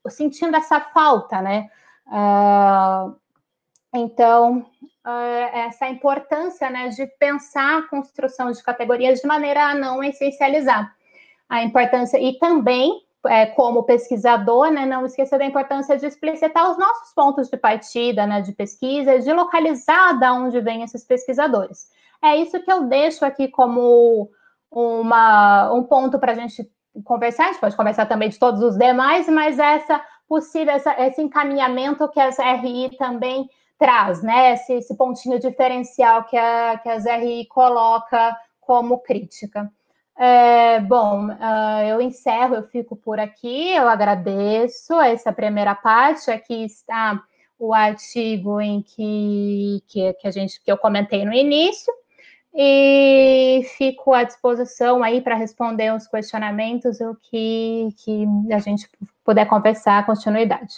[0.08, 1.70] sentindo essa falta, né?
[2.08, 3.14] Uh,
[3.94, 4.60] então,
[5.06, 10.96] uh, essa importância né, de pensar a construção de categorias de maneira a não essencializar.
[11.50, 16.78] A importância, e também, é, como pesquisador, né, não esquecer da importância de explicitar os
[16.78, 21.92] nossos pontos de partida né, de pesquisa, de localizar de onde vêm esses pesquisadores.
[22.24, 24.32] É isso que eu deixo aqui como
[24.72, 26.70] uma, um ponto para a gente
[27.04, 31.22] conversar, a gente pode conversar também de todos os demais, mas essa possível, essa, esse
[31.22, 34.54] encaminhamento que as RI também traz, né?
[34.54, 39.72] Esse, esse pontinho diferencial que a, que a ZRI coloca como crítica.
[40.18, 46.32] É, bom, uh, eu encerro, eu fico por aqui, eu agradeço essa primeira parte.
[46.32, 47.22] Aqui está
[47.60, 51.94] o artigo em que, que, que a gente que eu comentei no início
[52.54, 58.90] e fico à disposição aí para responder os questionamentos o que, que a gente
[59.24, 60.74] puder conversar continuidade.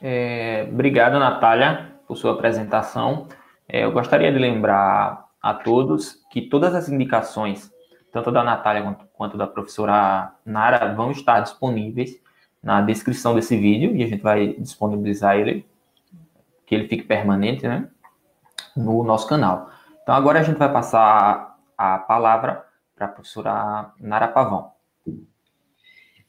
[0.00, 3.28] É, obrigado, Natália, por sua apresentação.
[3.68, 7.70] É, eu gostaria de lembrar a todos que todas as indicações,
[8.10, 12.18] tanto da Natália quanto, quanto da professora Nara, vão estar disponíveis
[12.62, 15.66] na descrição desse vídeo e a gente vai disponibilizar ele,
[16.66, 17.88] que ele fique permanente, né?
[18.76, 19.70] No nosso canal.
[20.02, 24.72] Então, agora a gente vai passar a palavra para a professora Nara Pavão.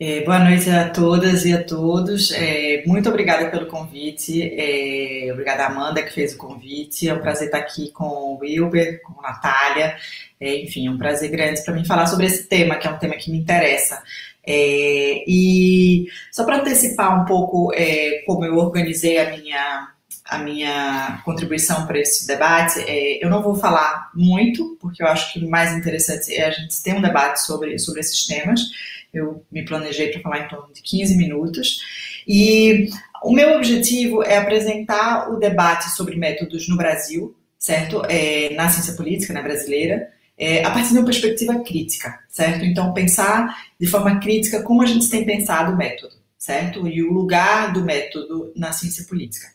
[0.04, 2.32] É, boa noite a todas e a todos.
[2.32, 4.42] É, muito obrigada pelo convite.
[4.42, 7.08] É, obrigada, Amanda, que fez o convite.
[7.08, 9.96] É um prazer estar aqui com o Wilber, com a Natália.
[10.40, 12.98] É, enfim, é um prazer grande para mim falar sobre esse tema, que é um
[12.98, 14.02] tema que me interessa.
[14.44, 19.92] É, e só para antecipar um pouco é, como eu organizei a minha
[20.32, 22.80] a minha contribuição para esse debate.
[22.88, 26.52] É, eu não vou falar muito, porque eu acho que o mais interessante é a
[26.52, 28.62] gente ter um debate sobre, sobre esses temas.
[29.14, 31.82] Eu me planejei para falar em torno de 15 minutos.
[32.26, 32.88] E
[33.22, 38.02] o meu objetivo é apresentar o debate sobre métodos no Brasil, certo?
[38.08, 42.64] É, na ciência política né, brasileira, é, a partir de uma perspectiva crítica, certo?
[42.64, 46.88] Então, pensar de forma crítica como a gente tem pensado o método, certo?
[46.88, 49.46] E o lugar do método na ciência política.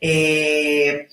[0.00, 1.06] É...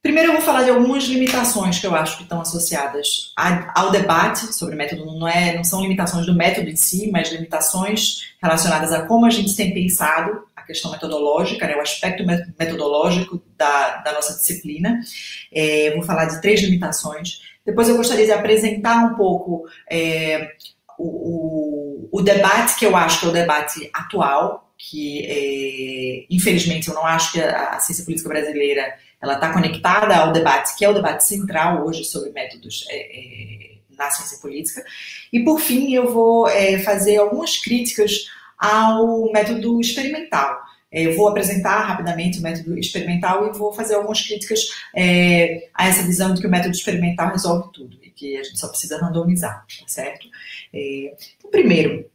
[0.00, 3.32] Primeiro eu vou falar de algumas limitações que eu acho que estão associadas
[3.74, 5.04] ao debate sobre método.
[5.04, 9.30] Não, é, não são limitações do método em si, mas limitações relacionadas a como a
[9.30, 12.24] gente tem pensado a questão metodológica, né, o aspecto
[12.58, 14.98] metodológico da, da nossa disciplina.
[15.52, 17.42] É, vou falar de três limitações.
[17.64, 20.52] Depois eu gostaria de apresentar um pouco é,
[20.98, 21.61] o, o,
[22.12, 27.06] o debate que eu acho que é o debate atual, que é, infelizmente eu não
[27.06, 31.24] acho que a, ciência política brasileira ela está conectada ao debate que é o debate
[31.24, 34.84] central hoje sobre métodos é, é, na ciência política
[35.32, 38.26] e por fim eu vou é, fazer algumas críticas
[38.58, 44.20] ao método experimental é, eu vou apresentar rapidamente o método experimental e vou fazer algumas
[44.20, 44.60] críticas
[44.94, 48.58] é, a essa visão de que o método experimental resolve tudo e que a gente
[48.58, 50.26] só precisa randomizar, tá certo?
[50.72, 52.10] Então, primeiro,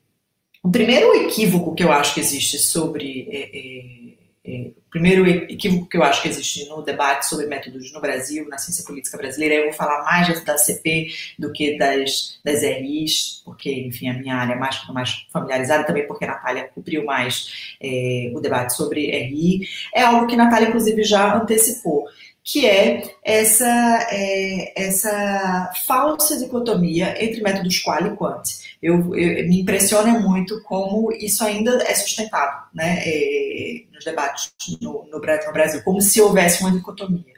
[0.64, 3.28] o primeiro equívoco que eu acho que existe sobre.
[3.32, 4.18] É, é,
[4.50, 8.48] é, o primeiro equívoco que eu acho que existe no debate sobre métodos no Brasil,
[8.48, 13.42] na ciência política brasileira, eu vou falar mais da CP do que das, das RIs,
[13.44, 17.76] porque, enfim, a minha área é mais, mais familiarizada, também porque a Natália cobriu mais
[17.82, 19.68] é, o debate sobre RI.
[19.94, 22.08] É algo que a Natália, inclusive, já antecipou
[22.48, 28.42] que é essa, é, essa falsa dicotomia entre métodos qual e quant.
[28.82, 35.06] Eu, eu, me impressiona muito como isso ainda é sustentado né, é, nos debates no,
[35.12, 37.36] no, Brasil, como se houvesse uma dicotomia.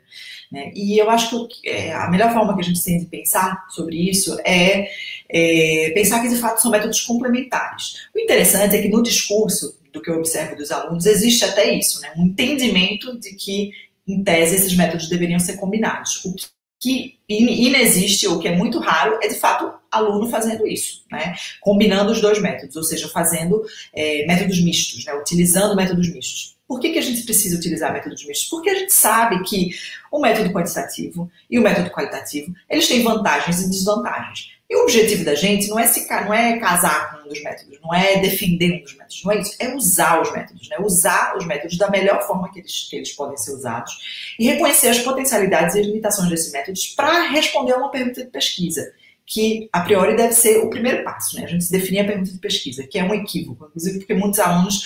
[0.52, 0.72] Né?
[0.76, 3.96] E eu acho que é, a melhor forma que a gente tem de pensar sobre
[4.12, 4.90] isso é,
[5.28, 8.08] é pensar que de fato são métodos complementares.
[8.16, 12.00] O interessante é que no discurso do que eu observo dos alunos existe até isso,
[12.00, 12.14] né?
[12.16, 13.72] um entendimento de que
[14.10, 16.24] em tese, esses métodos deveriam ser combinados.
[16.26, 16.36] O
[16.80, 21.36] que inexiste, ou que é muito raro, é de fato aluno fazendo isso, né?
[21.62, 23.62] combinando os dois métodos, ou seja, fazendo
[23.94, 25.14] é, métodos mistos, né?
[25.14, 26.58] utilizando métodos mistos.
[26.68, 28.48] Por que, que a gente precisa utilizar métodos mistos?
[28.48, 29.72] Porque a gente sabe que
[30.12, 34.59] o método quantitativo e o método qualitativo, eles têm vantagens e desvantagens.
[34.70, 37.80] E o objetivo da gente não é, se, não é casar com um dos métodos,
[37.82, 40.78] não é defender um dos métodos, não é isso, é usar os métodos, né?
[40.80, 43.92] usar os métodos da melhor forma que eles, que eles podem ser usados
[44.38, 48.94] e reconhecer as potencialidades e limitações desses métodos para responder a uma pergunta de pesquisa,
[49.26, 51.46] que a priori deve ser o primeiro passo, né?
[51.46, 54.40] A gente se definir a pergunta de pesquisa, que é um equívoco, inclusive porque muitos
[54.40, 54.82] alunos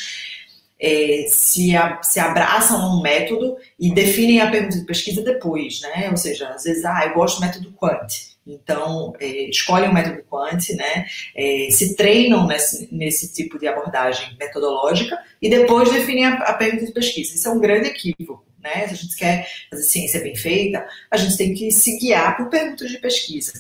[0.80, 5.82] é, se, a, se abraçam a um método e definem a pergunta de pesquisa depois,
[5.82, 6.10] né?
[6.10, 8.33] Ou seja, às vezes, ah, eu gosto do método Quant.
[8.45, 14.36] Então, é, escolhem o método Quant, né, é, se treinam nesse, nesse tipo de abordagem
[14.38, 17.36] metodológica e depois definem a, a pergunta de pesquisa.
[17.36, 18.45] Isso é um grande equívoco.
[18.62, 18.88] Né?
[18.88, 22.50] Se a gente quer fazer ciência bem feita, a gente tem que se guiar por
[22.50, 23.54] perguntas de pesquisa.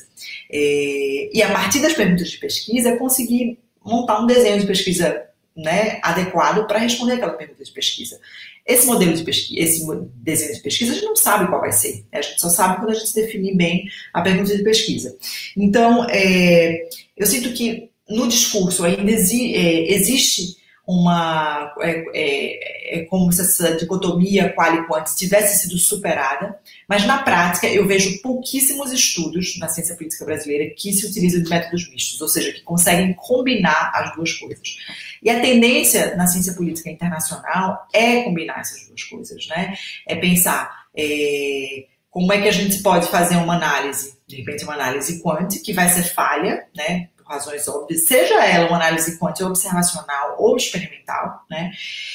[0.51, 5.99] É, e a partir das perguntas de pesquisa, conseguir montar um desenho de pesquisa né,
[6.01, 8.19] adequado para responder aquela pergunta de pesquisa.
[8.65, 9.85] Esse modelo de pesquisa, esse
[10.15, 12.05] desenho de pesquisa, a gente não sabe qual vai ser.
[12.11, 12.19] Né?
[12.19, 15.15] A gente só sabe quando a gente definir bem a pergunta de pesquisa.
[15.57, 16.87] Então, é,
[17.17, 23.41] eu sinto que no discurso ainda exi, é, existe uma é, é, é, como se
[23.41, 29.57] essa dicotomia qual e quanto tivesse sido superada, mas na prática eu vejo pouquíssimos estudos
[29.59, 33.91] na ciência política brasileira que se utilizam de métodos mistos, ou seja, que conseguem combinar
[33.95, 34.75] as duas coisas.
[35.21, 39.73] E a tendência na ciência política internacional é combinar essas duas coisas, né?
[40.05, 44.73] É pensar é, como é que a gente pode fazer uma análise, de repente uma
[44.73, 47.07] análise quant, que vai ser falha, né?
[47.33, 51.71] Razões óbvias, seja ela uma análise quant observacional ou experimental, né?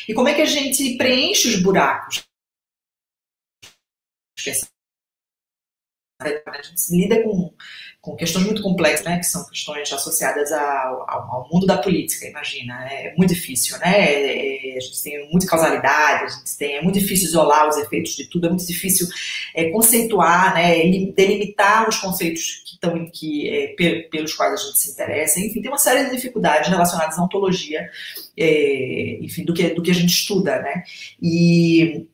[0.09, 2.25] E como é que a gente preenche os buracos?
[6.21, 7.55] A gente lida com
[8.01, 12.75] com questões muito complexas, né, que são questões associadas ao, ao, mundo da política, imagina.
[12.89, 13.93] É muito difícil, né?
[13.93, 18.15] É, a gente tem muita causalidade, a gente tem, é muito difícil isolar os efeitos
[18.15, 19.09] de tudo, é muito difícil
[19.55, 20.79] é, conceituar, né,
[21.15, 23.67] delimitar os conceitos que estão que, é,
[24.11, 25.41] pelos quais a gente se interessa.
[25.41, 27.91] Enfim, tem uma série de dificuldades relacionadas à ontologia,
[28.37, 30.85] é, enfim, do que, do que a gente estuda, né?
[31.21, 32.07] E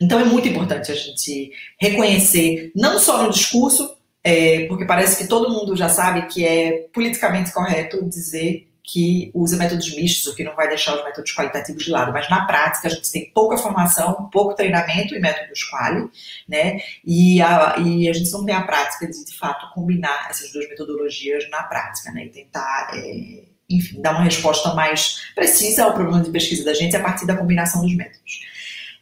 [0.00, 3.93] então é muito importante a gente reconhecer, não só no discurso,
[4.24, 9.56] é, porque parece que todo mundo já sabe que é politicamente correto dizer que usa
[9.56, 12.86] métodos mistos, o que não vai deixar os métodos qualitativos de lado, mas na prática
[12.86, 16.06] a gente tem pouca formação, pouco treinamento em métodos quali,
[16.46, 20.52] né, e a, e a gente não tem a prática de, de fato, combinar essas
[20.52, 25.94] duas metodologias na prática, né, e tentar, é, enfim, dar uma resposta mais precisa ao
[25.94, 28.40] problema de pesquisa da gente a partir da combinação dos métodos.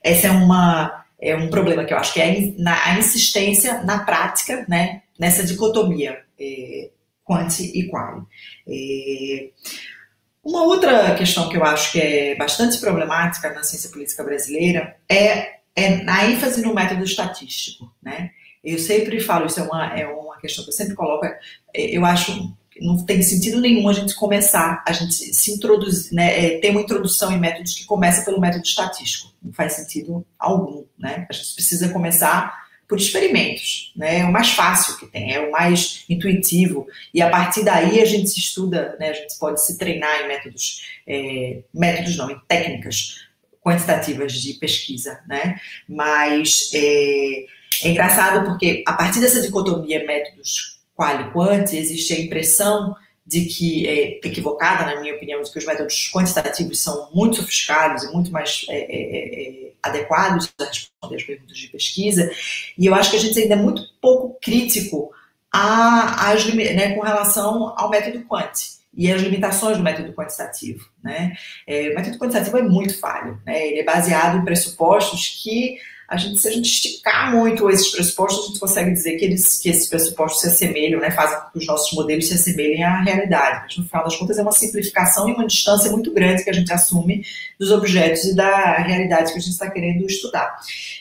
[0.02, 2.24] Essa é uma, é um problema que eu acho que é
[2.66, 6.90] a insistência na prática, né, nessa dicotomia é,
[7.22, 8.22] quanti e quali.
[8.66, 9.50] É,
[10.42, 15.60] uma outra questão que eu acho que é bastante problemática na ciência política brasileira é,
[15.76, 17.94] é a ênfase no método estatístico.
[18.02, 18.32] Né?
[18.64, 21.36] Eu sempre falo, isso é uma, é uma questão que eu sempre coloco, é,
[21.72, 26.58] eu acho não tem sentido nenhum a gente começar, a gente se introduzir, né, é,
[26.58, 29.30] ter uma introdução em métodos que começa pelo método estatístico.
[29.40, 31.26] Não faz sentido algum, né?
[31.28, 32.61] A gente precisa começar
[32.92, 34.18] por experimentos, né?
[34.18, 38.04] É o mais fácil que tem, é o mais intuitivo e a partir daí a
[38.04, 39.08] gente se estuda, né?
[39.08, 43.28] A gente pode se treinar em métodos, é, métodos não, em técnicas
[43.62, 45.58] quantitativas de pesquisa, né?
[45.88, 47.46] Mas é,
[47.84, 52.94] é engraçado porque a partir dessa dicotomia métodos qual e quant existe a impressão
[53.24, 58.02] de que é equivocada, na minha opinião, de que os métodos quantitativos são muito sofisticados
[58.04, 62.30] e muito mais é, é, é, é adequados a responder as perguntas de pesquisa,
[62.78, 65.12] e eu acho que a gente ainda é muito pouco crítico
[65.52, 68.52] a, a, né, com relação ao método quant
[68.94, 70.86] e as limitações do método quantitativo.
[71.02, 71.32] Né?
[71.66, 73.66] É, o método quantitativo é muito falho, né?
[73.66, 75.78] ele é baseado em pressupostos que
[76.12, 79.58] a gente, se a gente esticar muito esses pressupostos, a gente consegue dizer que, eles,
[79.58, 83.00] que esses pressupostos se assemelham, né, fazem com que os nossos modelos se assemelhem à
[83.00, 83.62] realidade.
[83.62, 86.52] Mas, no final das contas, é uma simplificação e uma distância muito grande que a
[86.52, 87.24] gente assume
[87.58, 90.54] dos objetos e da realidade que a gente está querendo estudar.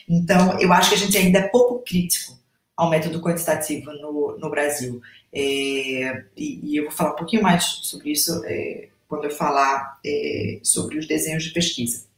[0.08, 2.34] Então, eu acho que a gente ainda é pouco crítico
[2.74, 4.98] ao método quantitativo no, no Brasil.
[5.30, 9.98] É, e, e, eu vou falar um pouquinho mais sobre isso é, quando eu falar
[10.06, 12.10] é, sobre os desenhos de pesquisa.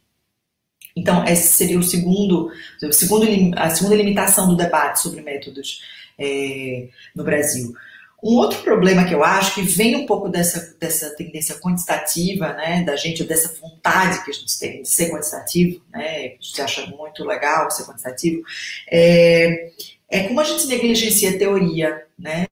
[0.97, 2.51] Então, esse seria o segundo,
[2.83, 3.27] o segundo
[3.57, 5.81] a segunda limitação do debate sobre métodos
[6.19, 7.75] é, no Brasil.
[8.23, 12.83] Um outro problema que eu acho que vem um pouco dessa, dessa tendência quantitativa, né,
[12.83, 16.63] da gente, dessa vontade que a gente tem de ser quantitativo, né, que a gente
[16.63, 18.43] acha muito legal ser quantitativo,
[18.91, 19.71] é,
[20.09, 22.47] é como a gente negligencia a teoria, né,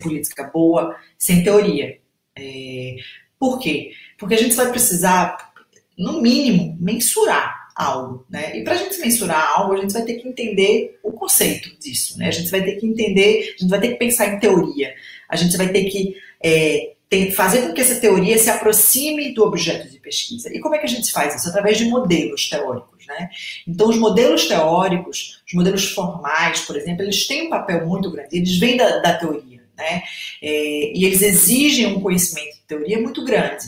[0.00, 2.00] política boa sem teoria.
[2.40, 2.96] É,
[3.38, 3.92] por quê?
[4.18, 5.52] Porque a gente vai precisar,
[5.98, 8.58] no mínimo, mensurar algo, né?
[8.58, 12.18] E para a gente mensurar algo, a gente vai ter que entender o conceito disso,
[12.18, 12.28] né?
[12.28, 14.94] A gente vai ter que entender, a gente vai ter que pensar em teoria,
[15.28, 16.92] a gente vai ter que é,
[17.34, 20.54] fazer com que essa teoria se aproxime do objeto de pesquisa.
[20.54, 21.48] E como é que a gente faz isso?
[21.48, 23.30] Através de modelos teóricos, né?
[23.66, 28.36] Então, os modelos teóricos, os modelos formais, por exemplo, eles têm um papel muito grande,
[28.36, 29.49] eles vêm da, da teoria
[29.80, 30.02] né?
[30.42, 33.64] É, e eles exigem um conhecimento de teoria muito grande.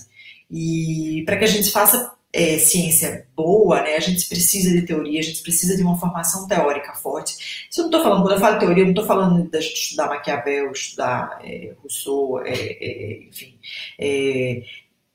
[0.50, 5.20] E para que a gente faça é, ciência boa, né, a gente precisa de teoria,
[5.20, 7.66] a gente precisa de uma formação teórica forte.
[7.70, 10.08] Isso eu não estou falando, quando eu falo teoria, eu não estou falando de estudar
[10.08, 13.58] Maquiavel, estudar é, Rousseau, é, é, enfim,
[13.98, 14.62] é,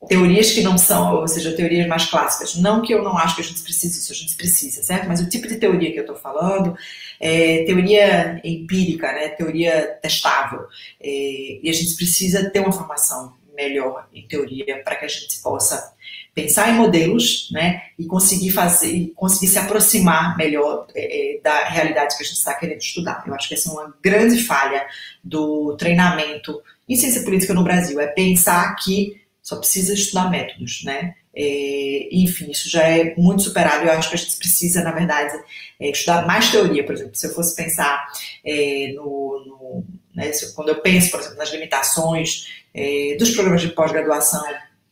[0.06, 2.54] teorias que não são, ou seja, teorias mais clássicas.
[2.56, 5.08] Não que eu não acho que a gente precisa disso, a gente precisa, certo?
[5.08, 6.76] Mas o tipo de teoria que eu estou falando
[7.20, 9.28] é teoria empírica, né?
[9.30, 10.60] teoria testável.
[11.00, 15.40] É, e a gente precisa ter uma formação melhor em teoria para que a gente
[15.40, 15.92] possa
[16.32, 22.16] pensar em modelos, né, e conseguir fazer, conseguir se aproximar melhor é, é, da realidade
[22.16, 23.24] que a gente está querendo estudar.
[23.26, 24.86] Eu acho que essa é uma grande falha
[25.24, 31.14] do treinamento em ciência política no Brasil, é pensar que só precisa estudar métodos, né?
[31.34, 33.86] É, enfim, isso já é muito superado.
[33.86, 35.32] Eu acho que a gente precisa, na verdade,
[35.80, 36.84] é, estudar mais teoria.
[36.84, 38.12] Por exemplo, se eu fosse pensar
[38.44, 39.84] é, no, no
[40.14, 44.44] né, se, quando eu penso, por exemplo, nas limitações é, dos programas de pós-graduação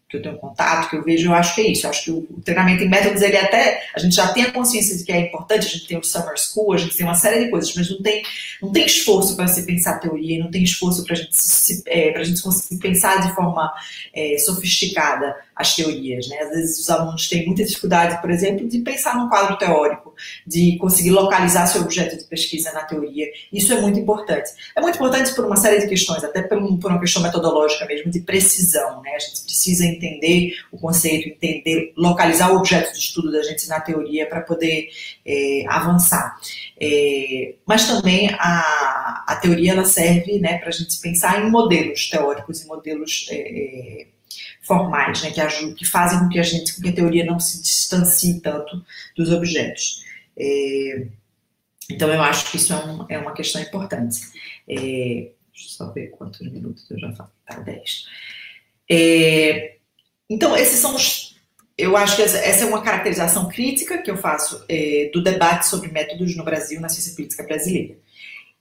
[0.09, 1.85] que eu tenho contato, que eu vejo, eu acho que é isso.
[1.85, 4.97] Eu acho que o treinamento em métodos, ele até, a gente já tem a consciência
[4.97, 7.45] de que é importante, a gente tem o Summer School, a gente tem uma série
[7.45, 8.23] de coisas, mas não tem,
[8.63, 12.23] não tem esforço para se pensar teoria, não tem esforço para gente, se, é, a
[12.23, 13.73] gente conseguir pensar de forma
[14.15, 16.29] é, sofisticada as teorias.
[16.29, 16.39] Né?
[16.39, 20.06] Às vezes os alunos têm muita dificuldade, por exemplo, de pensar num quadro teórico,
[20.47, 23.27] de conseguir localizar seu objeto de pesquisa na teoria.
[23.53, 24.51] Isso é muito importante.
[24.75, 28.11] É muito importante por uma série de questões, até por, um, uma questão metodológica mesmo,
[28.11, 29.03] de precisão.
[29.03, 29.11] Né?
[29.15, 33.81] A gente precisa entender o conceito, entender, localizar o objeto de estudo da gente na
[33.81, 34.89] teoria para poder
[35.25, 36.37] é, avançar.
[36.81, 42.09] É, mas também a, a teoria ela serve né, para a gente pensar em modelos
[42.09, 44.07] teóricos e modelos é, é
[44.67, 47.39] formais, né, que, ajudam, que fazem com que a gente, com que a teoria não
[47.39, 48.85] se distancie tanto
[49.17, 50.05] dos objetos.
[50.39, 51.09] É,
[51.91, 54.21] então eu acho que isso é, um, é uma questão importante.
[54.69, 57.33] É, deixa eu só ver quantos minutos eu já falei.
[57.47, 58.07] Tá, 10.
[58.91, 59.77] É,
[60.29, 61.37] então, esses são os.
[61.79, 65.91] Eu acho que essa é uma caracterização crítica que eu faço é, do debate sobre
[65.91, 67.99] métodos no Brasil, na ciência política brasileira.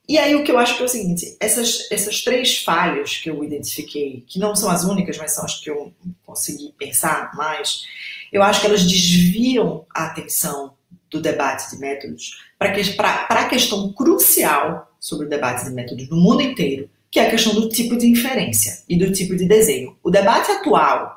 [0.08, 3.28] E aí o que eu acho que é o seguinte, essas, essas três falhas que
[3.28, 5.92] eu identifiquei, que não são as únicas, mas são as que eu
[6.24, 7.84] consegui pensar mais,
[8.32, 10.75] eu acho que elas desviam a atenção
[11.10, 16.42] do debate de métodos para a questão crucial sobre o debate de métodos no mundo
[16.42, 19.96] inteiro, que é a questão do tipo de inferência e do tipo de desenho.
[20.02, 21.16] O debate atual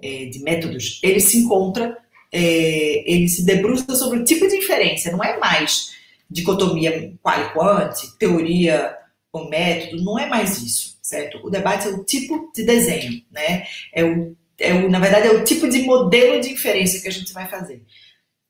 [0.00, 1.96] é, de métodos, ele se encontra,
[2.32, 5.92] é, ele se debruça sobre o tipo de inferência, não é mais
[6.30, 8.96] dicotomia qual-quant, teoria
[9.32, 11.40] ou método, não é mais isso, certo?
[11.44, 13.66] O debate é o tipo de desenho, né?
[13.92, 17.12] É o, é o, na verdade, é o tipo de modelo de inferência que a
[17.12, 17.82] gente vai fazer.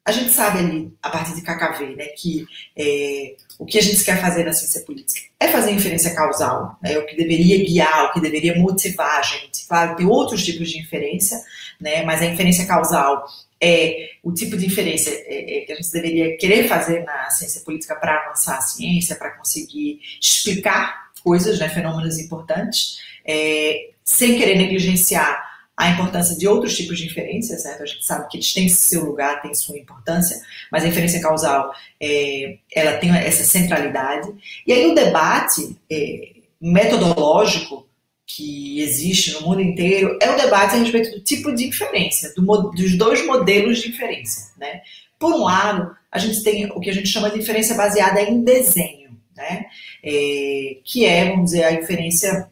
[0.04, 2.46] A gente sabe ali, a partir de KKV, né, que
[2.76, 6.92] é, o que a gente quer fazer na ciência política é fazer inferência causal, né,
[6.92, 9.66] é o que deveria guiar, o que deveria motivar a gente.
[9.66, 11.40] Claro, tem outros tipos de inferência,
[11.80, 13.24] né, mas a inferência causal
[13.58, 17.62] é o tipo de inferência é, é, que a gente deveria querer fazer na ciência
[17.62, 24.56] política para avançar a ciência, para conseguir explicar coisas, né, fenômenos importantes, é, sem querer
[24.56, 27.82] negligenciar a importância de outros tipos de inferência, certo?
[27.82, 31.72] A gente sabe que eles têm seu lugar, têm sua importância, mas a inferência causal,
[32.00, 34.32] é, ela tem essa centralidade.
[34.66, 37.86] E aí o debate é, metodológico
[38.26, 42.42] que existe no mundo inteiro é o debate a respeito do tipo de inferência, do,
[42.70, 44.52] dos dois modelos de inferência.
[44.56, 44.80] Né?
[45.18, 48.42] Por um lado, a gente tem o que a gente chama de inferência baseada em
[48.42, 49.66] desenho, né?
[50.02, 52.48] É, que é, vamos dizer, a inferência,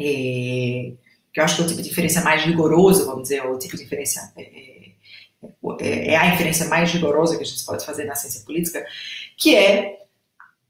[0.00, 0.92] é,
[1.32, 3.76] que eu acho que é o tipo de inferência mais rigoroso, vamos dizer, o tipo
[3.76, 4.20] de inferência.
[4.36, 4.42] É,
[5.80, 8.84] é, é a inferência mais rigorosa que a gente pode fazer na ciência política,
[9.36, 10.00] que é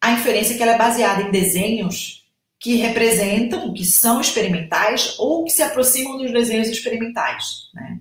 [0.01, 2.21] a inferência que ela é baseada em desenhos
[2.59, 7.71] que representam, que são experimentais ou que se aproximam dos desenhos experimentais.
[7.75, 7.99] Né?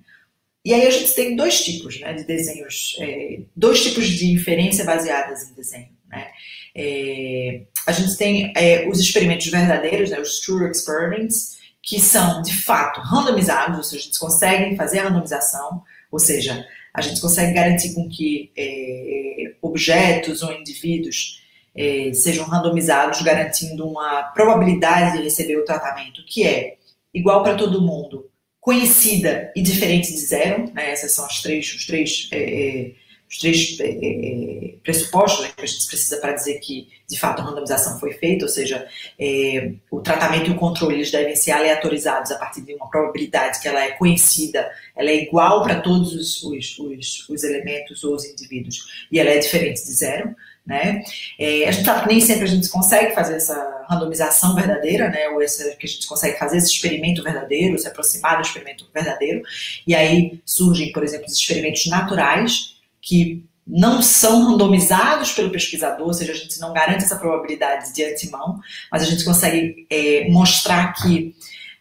[0.66, 4.84] E aí a gente tem dois tipos né, de desenhos, é, dois tipos de inferência
[4.84, 5.90] baseadas em desenho.
[6.10, 6.28] Né?
[6.76, 12.56] É, a gente tem é, os experimentos verdadeiros, né, os true experiments, que são de
[12.62, 17.54] fato randomizados, ou seja, a gente consegue fazer a randomização, ou seja, a gente consegue
[17.54, 21.42] garantir com que é, objetos ou indivíduos
[21.76, 26.78] é, sejam randomizados, garantindo uma probabilidade de receber o tratamento que é
[27.14, 30.72] igual para todo mundo, conhecida e diferente de zero.
[30.74, 30.92] Né?
[30.92, 32.92] Essas são as três, os três, é, é
[33.30, 37.42] os três é, é, pressupostos né, que a gente precisa para dizer que, de fato,
[37.42, 38.88] a randomização foi feita, ou seja,
[39.20, 43.62] é, o tratamento e o controle eles devem ser aleatorizados a partir de uma probabilidade
[43.62, 48.16] que ela é conhecida, ela é igual para todos os, os, os, os elementos ou
[48.16, 50.36] os indivíduos, e ela é diferente de zero.
[50.66, 51.04] Né?
[51.40, 55.28] É, a gente sabe que nem sempre a gente consegue fazer essa randomização verdadeira, né?
[55.30, 59.42] ou essa, que a gente consegue fazer esse experimento verdadeiro, se aproximar do experimento verdadeiro,
[59.86, 62.79] e aí surgem, por exemplo, os experimentos naturais,
[63.10, 68.04] que não são randomizados pelo pesquisador, ou seja, a gente não garante essa probabilidade de
[68.04, 68.60] antemão,
[68.92, 71.36] mas a gente consegue é, mostrar que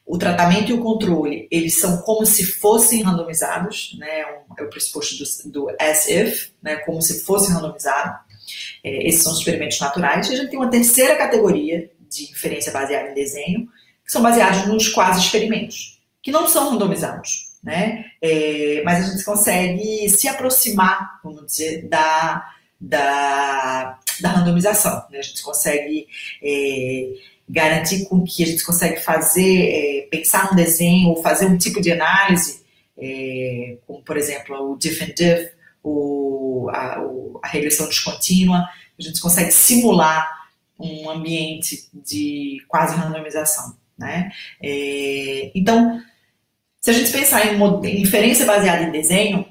[0.06, 5.16] o tratamento e o controle, eles são como se fossem randomizados, né, é o pressuposto
[5.18, 8.18] do, do as if, né, como se fosse randomizado,
[8.82, 10.28] é, esses são os experimentos naturais.
[10.28, 13.68] E a gente tem uma terceira categoria de inferência baseada em desenho,
[14.02, 18.04] que são baseados nos quase experimentos, que não são randomizados, né?
[18.20, 22.50] É, mas a gente consegue se aproximar, vamos dizer, da,
[22.80, 25.04] da, da randomização.
[25.10, 25.18] Né?
[25.18, 26.06] A gente consegue
[26.42, 27.12] é,
[27.48, 31.80] garantir com que a gente consegue fazer, é, pensar um desenho ou fazer um tipo
[31.80, 32.62] de análise,
[32.96, 35.52] é, como por exemplo o diff and diff,
[35.82, 38.58] o, a, o, a regressão descontínua,
[38.98, 40.38] a gente consegue simular
[40.78, 43.76] um ambiente de quase randomização.
[43.96, 44.30] Né?
[44.62, 46.00] É, então,
[46.80, 49.46] se a gente pensar em, em inferência baseada em desenho,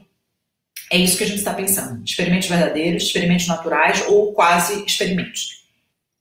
[0.92, 2.04] é isso que a gente está pensando.
[2.04, 5.66] Experimentos verdadeiros, experimentos naturais ou quase experimentos.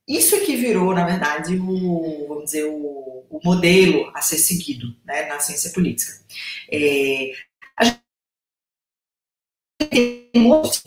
[0.09, 4.94] Isso é que virou, na verdade, o, vamos dizer, o, o modelo a ser seguido
[5.04, 6.12] né, na ciência política.
[6.70, 7.32] É,
[7.76, 8.00] a gente
[9.90, 10.80] tem um outro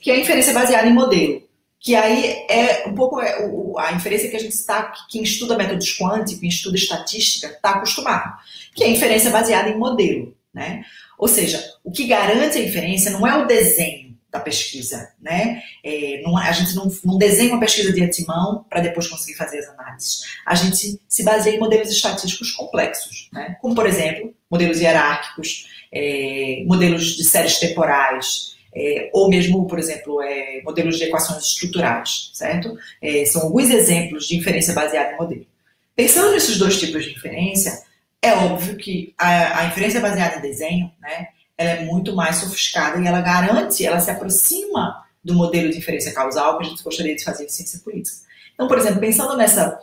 [0.00, 1.42] que é a inferência baseada em modelo
[1.84, 3.46] que aí é um pouco é,
[3.78, 8.38] a inferência que a gente está, quem estuda métodos quânticos, quem estuda estatística, está acostumado,
[8.74, 10.82] que é a inferência baseada em modelo, né?
[11.18, 15.62] Ou seja, o que garante a inferência não é o desenho da pesquisa, né?
[15.84, 19.58] É, não, a gente não, não, desenha uma pesquisa de antemão para depois conseguir fazer
[19.58, 20.22] as análises.
[20.46, 23.58] A gente se baseia em modelos estatísticos complexos, né?
[23.60, 30.20] Como, por exemplo, modelos hierárquicos, é, modelos de séries temporais, é, ou mesmo, por exemplo,
[30.22, 32.76] é, modelos de equações estruturais, certo?
[33.00, 35.46] É, são alguns exemplos de inferência baseada em modelo.
[35.94, 37.82] Pensando nesses dois tipos de inferência,
[38.20, 43.00] é óbvio que a, a inferência baseada em desenho, né, ela é muito mais sofisticada
[43.00, 47.14] e ela garante, ela se aproxima do modelo de inferência causal que a gente gostaria
[47.14, 48.16] de fazer em ciência política.
[48.54, 49.78] Então, por exemplo, pensando nessa,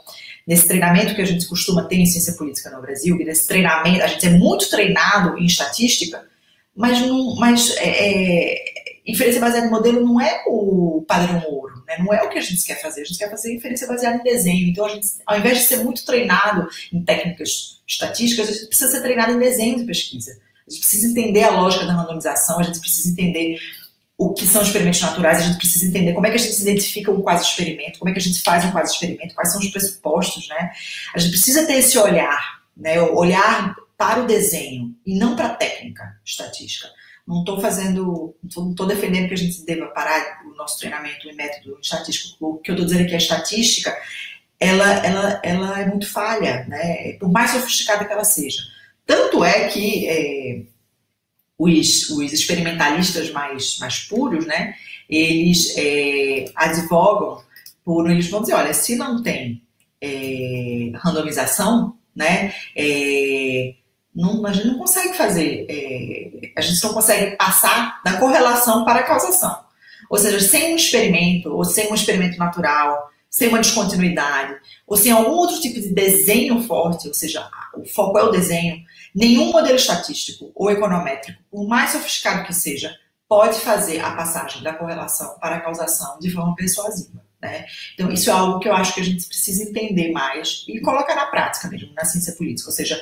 [0.45, 4.03] nesse treinamento que a gente costuma ter em ciência política no Brasil, e nesse treinamento,
[4.03, 6.25] a gente é muito treinado em estatística,
[6.75, 8.70] mas, não, mas é, é
[9.05, 11.97] inferência baseada em modelo não é o padrão ouro, né?
[11.99, 13.01] não é o que a gente quer fazer.
[13.01, 14.69] A gente quer fazer inferência baseada em desenho.
[14.69, 18.91] Então, a gente, ao invés de ser muito treinado em técnicas estatísticas, a gente precisa
[18.91, 20.31] ser treinado em desenho de pesquisa.
[20.67, 23.59] A gente precisa entender a lógica da randomização, a gente precisa entender
[24.17, 27.11] o que são experimentos naturais, a gente precisa entender como é que a gente identifica
[27.11, 29.67] um quase experimento, como é que a gente faz um quase experimento, quais são os
[29.67, 30.69] pressupostos, né?
[31.15, 33.01] A gente precisa ter esse olhar, né?
[33.01, 36.87] Olhar para o desenho e não para a técnica estatística.
[37.31, 41.35] Não estou fazendo, não estou defendendo que a gente deva parar o nosso treinamento em
[41.35, 42.35] método estatístico.
[42.45, 43.97] O que eu estou dizendo é que a estatística,
[44.59, 47.13] ela, ela, ela é muito falha, né?
[47.13, 48.61] Por mais sofisticada que ela seja.
[49.05, 50.61] Tanto é que é,
[51.57, 54.75] os, os experimentalistas mais, mais puros, né?
[55.09, 57.41] Eles é, advogam
[57.83, 59.61] por, eles vão dizer, olha, se não tem
[60.01, 62.53] é, randomização, né?
[62.75, 63.75] É,
[64.13, 68.99] não, a gente não consegue fazer, é, a gente não consegue passar da correlação para
[68.99, 69.57] a causação.
[70.09, 75.11] Ou seja, sem um experimento, ou sem um experimento natural, sem uma descontinuidade, ou sem
[75.11, 78.83] algum outro tipo de desenho forte, ou seja, o foco é o desenho,
[79.15, 82.93] nenhum modelo estatístico ou econométrico, por mais sofisticado que seja,
[83.29, 87.23] pode fazer a passagem da correlação para a causação de forma persuasiva.
[87.41, 87.65] Né?
[87.93, 91.15] Então, isso é algo que eu acho que a gente precisa entender mais e colocar
[91.15, 92.69] na prática mesmo, na ciência política.
[92.69, 93.01] Ou seja,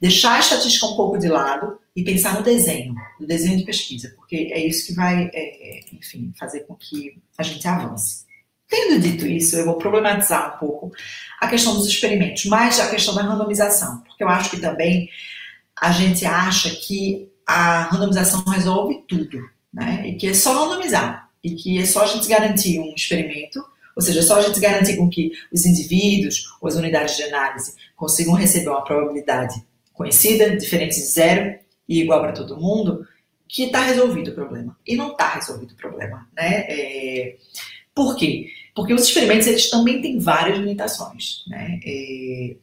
[0.00, 4.12] deixar a estatística um pouco de lado e pensar no desenho, no desenho de pesquisa,
[4.16, 8.26] porque é isso que vai, é, enfim, fazer com que a gente avance.
[8.68, 10.92] Tendo dito isso, eu vou problematizar um pouco
[11.40, 15.08] a questão dos experimentos, mais a questão da randomização, porque eu acho que também
[15.80, 19.40] a gente acha que a randomização resolve tudo,
[19.72, 20.06] né?
[20.06, 23.64] E que é só randomizar, e que é só a gente garantir um experimento,
[23.98, 27.74] ou seja, só a gente garantir com que os indivíduos ou as unidades de análise
[27.96, 29.60] consigam receber uma probabilidade
[29.92, 33.04] conhecida, diferente de zero e igual para todo mundo,
[33.48, 34.78] que está resolvido o problema.
[34.86, 36.28] E não está resolvido o problema.
[36.36, 36.64] Né?
[36.68, 37.36] É...
[37.92, 38.52] Por quê?
[38.72, 41.42] Porque os experimentos eles também têm várias limitações.
[41.48, 41.80] Né?
[41.84, 42.54] É...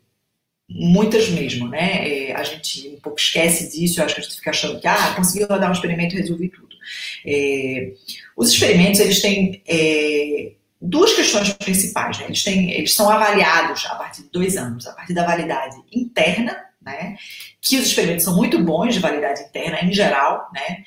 [0.70, 2.30] Muitas mesmo, né?
[2.30, 2.34] É...
[2.34, 5.16] a gente um pouco esquece disso, eu acho que a gente fica achando que ah,
[5.18, 6.78] conseguiu rodar um experimento e resolver tudo.
[7.26, 7.92] É...
[8.38, 12.20] Os experimentos eles têm é, duas questões principais.
[12.20, 12.26] Né?
[12.26, 16.66] Eles, têm, eles são avaliados a partir de dois anos, a partir da validade interna
[16.86, 17.18] né?
[17.60, 20.84] Que os experimentos são muito bons de validade interna em geral, né?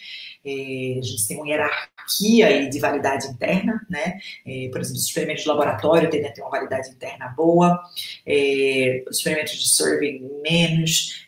[0.46, 4.18] É, a gente tem uma hierarquia de validade interna, né?
[4.46, 7.82] É, por exemplo, os experimentos de laboratório tendem a ter uma validade interna boa,
[8.24, 11.26] é, os experimentos de survey menos,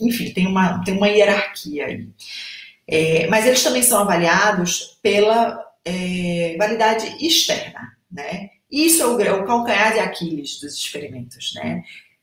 [0.00, 2.08] enfim, tem uma, tem uma hierarquia aí.
[3.30, 8.50] Mas eles também são avaliados pela é, validade externa, né?
[8.70, 11.82] Isso é o, o calcanhar de Aquiles dos experimentos, né?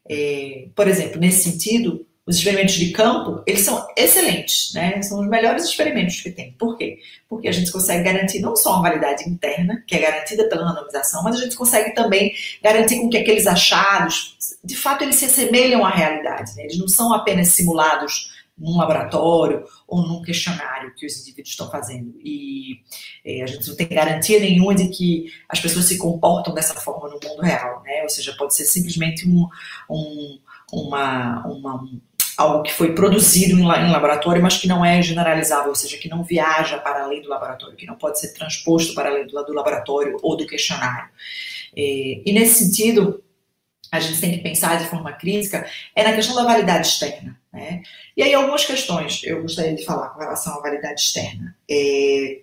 [0.09, 5.01] É, por exemplo, nesse sentido, os experimentos de campo, eles são excelentes, né?
[5.01, 6.53] São os melhores experimentos que tem.
[6.53, 6.99] Por quê?
[7.27, 11.23] Porque a gente consegue garantir não só uma validade interna, que é garantida pela randomização,
[11.23, 15.83] mas a gente consegue também garantir com que aqueles achados, de fato, eles se assemelham
[15.83, 16.55] à realidade.
[16.55, 16.63] Né?
[16.63, 18.31] Eles não são apenas simulados
[18.61, 22.13] num laboratório ou num questionário que os indivíduos estão fazendo.
[22.23, 22.79] E
[23.25, 27.09] é, a gente não tem garantia nenhuma de que as pessoas se comportam dessa forma
[27.09, 28.03] no mundo real, né?
[28.03, 29.47] Ou seja, pode ser simplesmente um,
[29.89, 30.39] um
[30.71, 31.83] uma, uma,
[32.37, 36.07] algo que foi produzido em, em, laboratório, mas que não é generalizável, ou seja, que
[36.07, 39.53] não viaja para além do laboratório, que não pode ser transposto para além do, do
[39.53, 41.09] laboratório ou do questionário.
[41.75, 43.21] E, e nesse sentido,
[43.91, 47.40] a gente tem que pensar de forma crítica é na questão da validade externa.
[47.51, 47.81] Né?
[48.15, 51.55] E aí, algumas questões eu gostaria de falar com relação à validade externa.
[51.69, 52.39] É,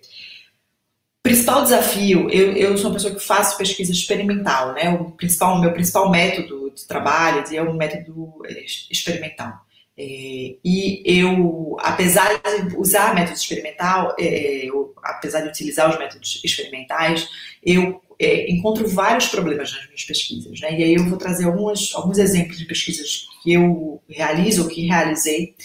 [1.23, 4.89] principal desafio, eu, eu sou uma pessoa que faço pesquisa experimental, né?
[4.91, 8.41] O principal, meu principal método de trabalho é o método
[8.89, 9.53] experimental.
[9.97, 16.41] É, e eu, apesar de usar método experimental, é, eu, apesar de utilizar os métodos
[16.43, 17.29] experimentais,
[17.63, 20.59] eu é, encontro vários problemas nas minhas pesquisas.
[20.59, 20.79] Né?
[20.79, 24.85] E aí eu vou trazer algumas, alguns exemplos de pesquisas que eu realizo ou que
[24.85, 25.55] realizei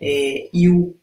[0.00, 0.94] é, e o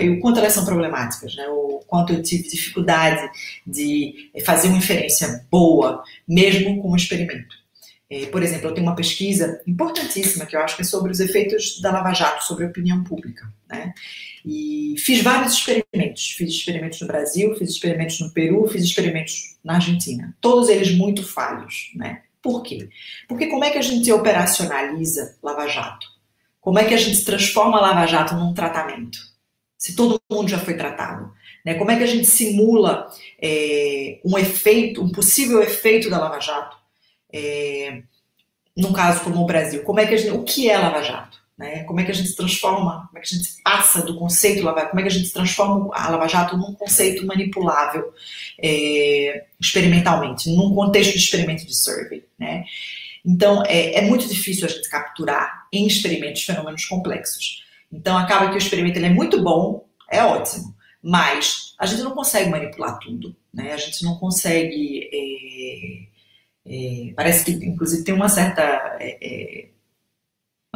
[0.00, 1.46] e o quanto elas são problemáticas, né?
[1.48, 3.30] o quanto eu tive dificuldade
[3.64, 7.54] de fazer uma inferência boa, mesmo com um experimento.
[8.10, 11.20] É, por exemplo, eu tenho uma pesquisa importantíssima que eu acho que é sobre os
[11.20, 13.52] efeitos da Lava Jato sobre a opinião pública.
[13.68, 13.92] Né?
[14.44, 16.30] E fiz vários experimentos.
[16.30, 20.36] Fiz experimentos no Brasil, fiz experimentos no Peru, fiz experimentos na Argentina.
[20.40, 21.90] Todos eles muito falhos.
[21.94, 22.22] Né?
[22.42, 22.88] Por quê?
[23.28, 26.06] Porque como é que a gente operacionaliza Lava Jato?
[26.60, 29.18] Como é que a gente transforma Lava Jato num tratamento?
[29.76, 31.32] Se todo mundo já foi tratado.
[31.64, 31.74] Né?
[31.74, 33.08] Como é que a gente simula
[33.40, 36.76] é, um efeito, um possível efeito da Lava Jato
[37.32, 38.02] é,
[38.76, 41.37] num caso como o Brasil, como é que gente, o que é Lava Jato?
[41.58, 41.82] Né?
[41.84, 44.86] Como é que a gente transforma, como é que a gente passa do conceito Lava
[44.86, 48.12] como é que a gente transforma a Lava Jato num conceito manipulável
[48.62, 52.64] é, experimentalmente, num contexto de experimento de survey, né?
[53.26, 57.64] Então, é, é, muito difícil a gente capturar em experimentos fenômenos complexos.
[57.92, 62.12] Então, acaba que o experimento ele é muito bom, é ótimo, mas a gente não
[62.12, 63.72] consegue manipular tudo, né?
[63.72, 66.08] A gente não consegue é,
[66.68, 68.62] é, parece que, inclusive, tem uma certa,
[69.00, 69.68] é, é,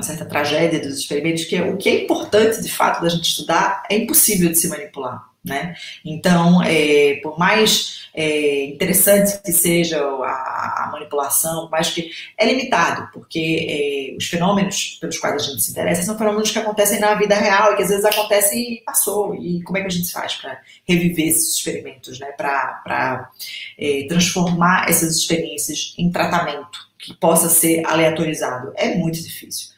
[0.02, 3.24] uma certa tragédia dos experimentos, que é, o que é importante, de fato, da gente
[3.24, 5.30] estudar é impossível de se manipular.
[5.44, 5.74] Né?
[6.04, 13.08] Então, é, por mais é, interessante que seja a, a, manipulação, mais que é limitado,
[13.12, 17.16] porque é, os fenômenos pelos quais a gente se interessa são fenômenos que acontecem na
[17.16, 19.34] vida real e que às vezes acontecem e passou.
[19.34, 22.28] E como é que a gente faz para reviver esses experimentos, né?
[22.36, 23.30] para
[23.76, 28.72] é, transformar essas experiências em tratamento que possa ser aleatorizado?
[28.76, 29.71] É muito difícil.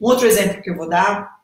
[0.00, 1.36] Um outro exemplo que eu vou dar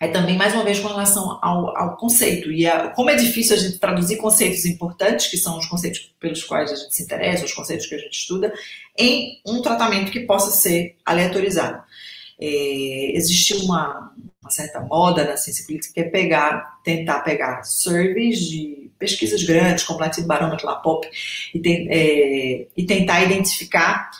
[0.00, 2.50] é também, mais uma vez, com relação ao, ao conceito.
[2.50, 6.42] E a, como é difícil a gente traduzir conceitos importantes, que são os conceitos pelos
[6.42, 8.52] quais a gente se interessa, os conceitos que a gente estuda,
[8.98, 11.82] em um tratamento que possa ser aleatorizado.
[12.40, 18.40] É, existe uma, uma, certa moda na ciência política que é pegar, tentar pegar surveys
[18.40, 21.08] de pesquisas grandes, como Latino Barômetro, LAPOP,
[21.54, 24.10] e, tem, é, e tentar identificar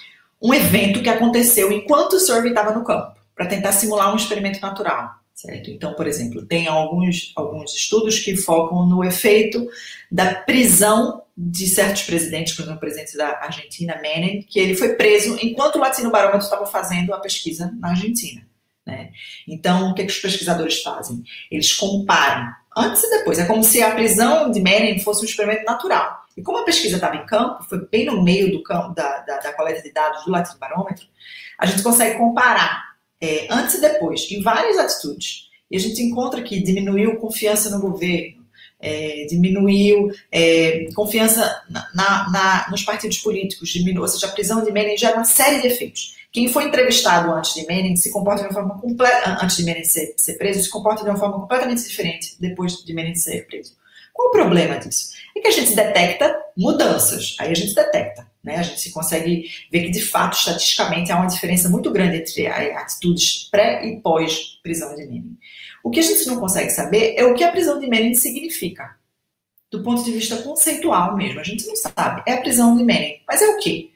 [0.41, 4.61] um evento que aconteceu enquanto o survey estava no campo, para tentar simular um experimento
[4.61, 5.11] natural.
[5.35, 5.69] Certo?
[5.69, 9.69] Então, por exemplo, tem alguns, alguns estudos que focam no efeito
[10.11, 14.95] da prisão de certos presidentes, por exemplo, o presidente da Argentina, Menem, que ele foi
[14.95, 18.47] preso enquanto o Latino Barômetro estava fazendo a pesquisa na Argentina.
[18.87, 19.11] Né?
[19.49, 21.25] Então, o que, é que os pesquisadores fazem?
[21.51, 23.39] Eles comparam antes e depois.
[23.39, 26.25] É como se a prisão de Menem fosse um experimento natural.
[26.37, 29.39] E como a pesquisa estava em campo, foi bem no meio do campo da, da,
[29.39, 31.07] da coleta de dados do Latino Barômetro,
[31.59, 32.94] a gente consegue comparar
[33.25, 35.49] é, antes e depois, em várias atitudes.
[35.71, 38.45] E a gente encontra que diminuiu confiança no governo,
[38.79, 44.71] é, diminuiu é, confiança na, na, nos partidos políticos, diminuiu, ou seja, a prisão de
[44.71, 46.17] Menem gera uma série de efeitos.
[46.31, 49.85] Quem foi entrevistado antes de Menem se comporta de uma forma completa, antes de Menem
[49.85, 53.73] ser, ser preso, se comporta de uma forma completamente diferente depois de Menem ser preso.
[54.13, 55.15] Qual o problema disso?
[55.35, 58.34] É que a gente detecta mudanças, aí a gente detecta.
[58.45, 58.57] Né?
[58.57, 63.49] A gente consegue ver que, de fato, estatisticamente, há uma diferença muito grande entre atitudes
[63.51, 65.39] pré e pós prisão de Menem.
[65.83, 68.97] O que a gente não consegue saber é o que a prisão de Menem significa,
[69.71, 71.41] do ponto de vista conceitual mesmo.
[71.41, 72.23] A gente não sabe.
[72.27, 73.91] É a prisão de Menem, mas é o quê?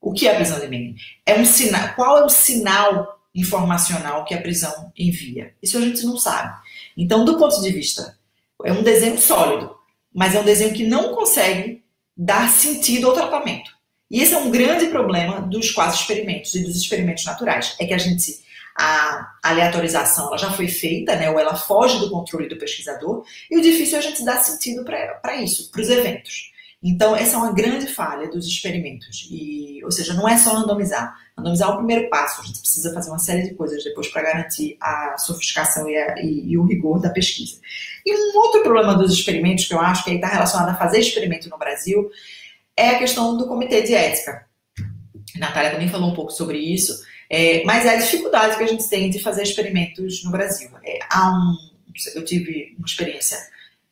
[0.00, 0.96] O que é a prisão de Menem?
[1.26, 1.94] É um sinal.
[1.94, 5.54] Qual é o sinal informacional que a prisão envia?
[5.62, 6.54] Isso a gente não sabe.
[6.96, 8.18] Então, do ponto de vista,
[8.64, 9.76] é um desenho sólido,
[10.14, 11.83] mas é um desenho que não consegue
[12.16, 13.70] dar sentido ao tratamento.
[14.10, 17.74] E esse é um grande problema dos quase experimentos e dos experimentos naturais.
[17.80, 18.44] É que a gente
[18.76, 23.56] a aleatorização ela já foi feita, né, ou ela foge do controle do pesquisador, e
[23.56, 26.52] o difícil é a gente dar sentido para isso, para os eventos.
[26.82, 29.26] Então, essa é uma grande falha dos experimentos.
[29.30, 31.16] E, ou seja, não é só randomizar.
[31.36, 32.40] Randomizar é o primeiro passo.
[32.40, 36.14] A gente precisa fazer uma série de coisas depois para garantir a sofisticação e, a,
[36.20, 37.60] e, e, o rigor da pesquisa.
[38.04, 41.48] E um outro problema dos experimentos, que eu acho que está relacionado a fazer experimento
[41.48, 42.08] no Brasil,
[42.76, 44.46] é a questão do comitê de ética.
[45.36, 48.68] A Natália também falou um pouco sobre isso, é, mas é a dificuldade que a
[48.68, 50.70] gente tem de fazer experimentos no Brasil.
[50.84, 51.56] É, há um,
[52.14, 53.38] eu tive uma experiência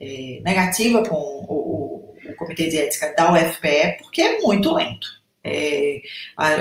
[0.00, 1.92] é, negativa com o, o
[2.28, 5.21] o Comitê de Ética da UFPE, porque é muito lento.
[5.44, 6.02] É,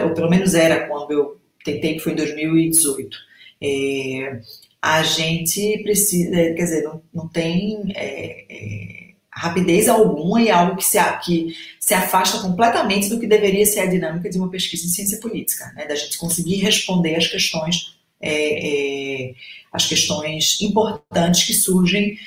[0.03, 3.17] ou pelo menos era quando eu tentei, que foi em 2018.
[3.61, 4.39] É,
[4.81, 10.75] a gente precisa, quer dizer, não, não tem é, é, rapidez alguma e é algo
[10.77, 14.85] que se, que se afasta completamente do que deveria ser a dinâmica de uma pesquisa
[14.85, 19.33] em ciência política, né, da gente conseguir responder as questões, é,
[19.71, 22.17] as questões importantes que surgem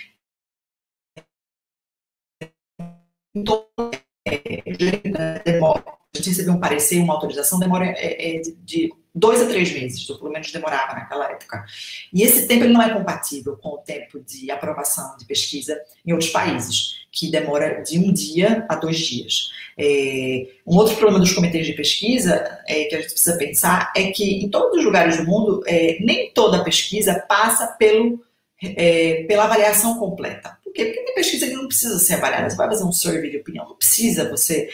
[3.37, 3.67] Então,
[4.25, 5.85] é, demora.
[6.25, 10.33] Gente um parecer, uma autorização, demora é, é, de dois a três meses, ou pelo
[10.33, 11.65] menos demorava naquela época.
[12.13, 16.13] E esse tempo ele não é compatível com o tempo de aprovação de pesquisa em
[16.13, 19.51] outros países, que demora de um dia a dois dias.
[19.79, 24.11] É, um outro problema dos comitês de pesquisa é, que a gente precisa pensar é
[24.11, 28.21] que em todos os lugares do mundo, é, nem toda pesquisa passa pelo,
[28.63, 30.85] é, pela avaliação completa quê?
[30.87, 32.51] Porque tem pesquisa que não precisa ser avaliada.
[32.51, 34.69] Você vai fazer um survey de opinião, não precisa você,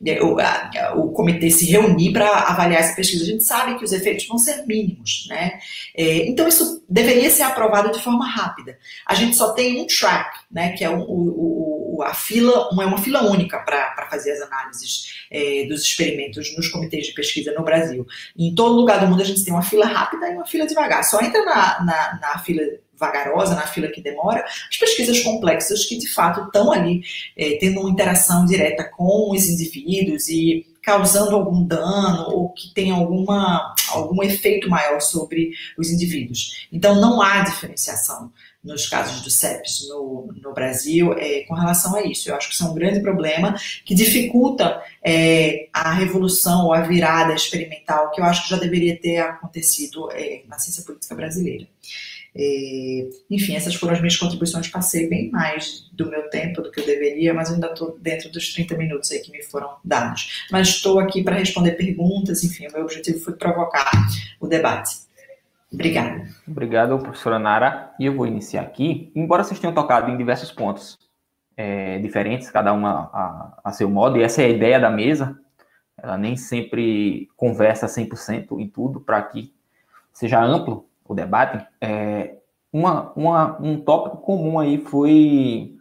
[0.00, 3.24] né, o, a, o comitê se reunir para avaliar essa pesquisa.
[3.24, 5.58] A gente sabe que os efeitos vão ser mínimos, né?
[5.96, 8.78] É, então isso deveria ser aprovado de forma rápida.
[9.06, 10.72] A gente só tem um track, né?
[10.72, 15.24] Que é o, o, a fila, uma, é uma fila única para fazer as análises
[15.30, 18.06] é, dos experimentos nos comitês de pesquisa no Brasil.
[18.36, 21.04] em todo lugar do mundo a gente tem uma fila rápida e uma fila devagar.
[21.04, 22.62] Só entra na, na, na fila
[23.06, 27.02] vagarosa, na fila que demora, as pesquisas complexas que de fato estão ali
[27.36, 32.90] é, tendo uma interação direta com os indivíduos e causando algum dano ou que tem
[32.90, 36.68] alguma, algum efeito maior sobre os indivíduos.
[36.70, 38.30] Então não há diferenciação
[38.62, 42.30] nos casos do CEPS no, no Brasil é, com relação a isso.
[42.30, 46.80] Eu acho que isso é um grande problema que dificulta é, a revolução ou a
[46.80, 51.66] virada experimental que eu acho que já deveria ter acontecido é, na ciência política brasileira.
[52.36, 54.68] É, enfim, essas foram as minhas contribuições.
[54.68, 58.52] Passei bem mais do meu tempo do que eu deveria, mas ainda estou dentro dos
[58.52, 60.46] 30 minutos aí que me foram dados.
[60.50, 63.90] Mas estou aqui para responder perguntas, enfim, o meu objetivo foi provocar
[64.40, 65.04] o debate.
[65.72, 66.28] Obrigada.
[66.46, 67.92] Obrigado, professora Nara.
[67.98, 69.10] E eu vou iniciar aqui.
[69.14, 70.98] Embora vocês tenham tocado em diversos pontos
[71.56, 75.38] é, diferentes, cada uma a, a, seu modo, e essa é a ideia da mesa,
[76.00, 79.52] ela nem sempre conversa 100% em tudo para que
[80.12, 82.36] seja amplo o debate, é,
[82.72, 85.76] uma, uma, um tópico comum aí foi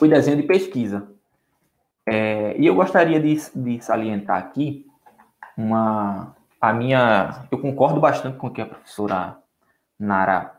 [0.00, 1.08] o desenho de pesquisa.
[2.06, 4.86] É, e eu gostaria de, de salientar aqui
[5.56, 7.46] uma, a minha.
[7.50, 9.36] Eu concordo bastante com o que a professora
[9.98, 10.54] Nara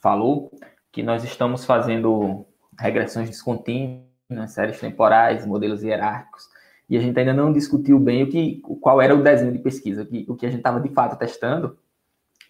[0.00, 0.50] falou,
[0.92, 2.46] que nós estamos fazendo
[2.78, 4.06] regressões descontínuas,
[4.48, 6.48] séries temporais, modelos hierárquicos,
[6.88, 10.02] e a gente ainda não discutiu bem o que, qual era o desenho de pesquisa,
[10.02, 11.78] o que, o que a gente estava de fato testando.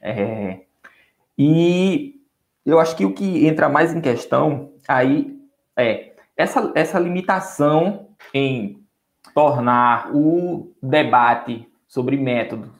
[0.01, 0.68] É,
[1.39, 2.21] e
[2.67, 5.39] eu acho que o que entra mais em questão aí
[5.77, 8.83] é essa, essa limitação em
[9.35, 12.71] tornar o debate sobre método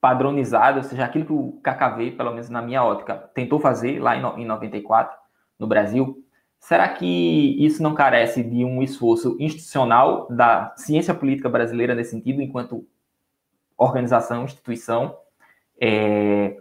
[0.00, 4.16] padronizado, ou seja, aquilo que o KKV, pelo menos na minha ótica, tentou fazer lá
[4.16, 5.16] em 94
[5.58, 6.22] no Brasil,
[6.60, 12.42] será que isso não carece de um esforço institucional da ciência política brasileira nesse sentido,
[12.42, 12.86] enquanto
[13.76, 15.16] organização, instituição?
[15.80, 16.56] É,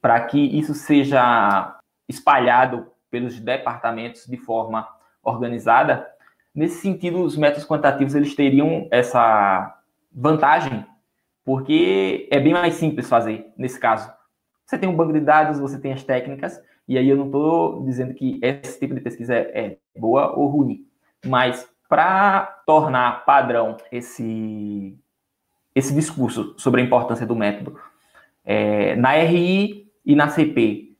[0.00, 1.78] para que isso seja
[2.08, 4.88] espalhado pelos departamentos de forma
[5.22, 6.06] organizada.
[6.54, 9.78] Nesse sentido, os métodos quantitativos eles teriam essa
[10.12, 10.84] vantagem,
[11.44, 14.10] porque é bem mais simples fazer nesse caso.
[14.66, 17.84] Você tem um banco de dados, você tem as técnicas, e aí eu não estou
[17.84, 20.86] dizendo que esse tipo de pesquisa é, boa ou ruim,
[21.24, 24.96] mas para tornar padrão esse,
[25.74, 27.78] esse discurso sobre a importância do método,
[28.44, 30.96] é, na RI e na CP,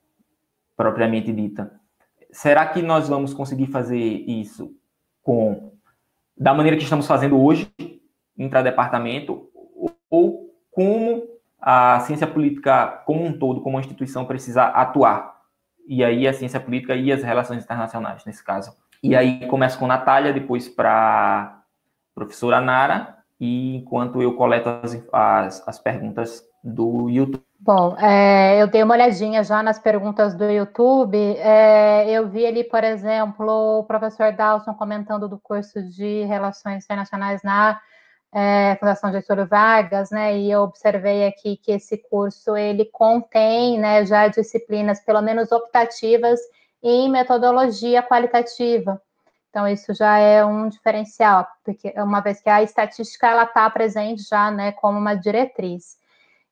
[0.77, 1.81] propriamente dita.
[2.31, 4.75] Será que nós vamos conseguir fazer isso
[5.23, 5.73] com
[6.37, 7.71] da maneira que estamos fazendo hoje,
[8.39, 9.51] intradepartamento,
[10.09, 11.23] ou como
[11.61, 15.39] a ciência política como um todo, como instituição, precisa atuar?
[15.87, 18.73] E aí a ciência política e as relações internacionais, nesse caso.
[19.03, 21.63] E aí começa com Natália, depois para
[22.15, 27.45] professora Nara, e enquanto eu coleto as, as, as perguntas do YouTube.
[27.63, 31.17] Bom, é, eu dei uma olhadinha já nas perguntas do YouTube.
[31.37, 37.43] É, eu vi ali, por exemplo, o professor Dalson comentando do curso de Relações Internacionais
[37.43, 37.79] na
[38.33, 40.39] é, Fundação Getúlio Vargas, né?
[40.39, 46.41] E eu observei aqui que esse curso ele contém, né, já disciplinas, pelo menos optativas,
[46.83, 49.01] em metodologia qualitativa.
[49.51, 54.23] Então, isso já é um diferencial, porque uma vez que a estatística ela está presente
[54.23, 56.00] já, né, como uma diretriz.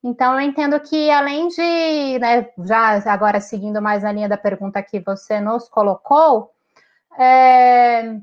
[0.03, 4.83] Então, eu entendo que além de, né, já agora seguindo mais a linha da pergunta
[4.83, 6.53] que você nos colocou,
[7.19, 8.17] é,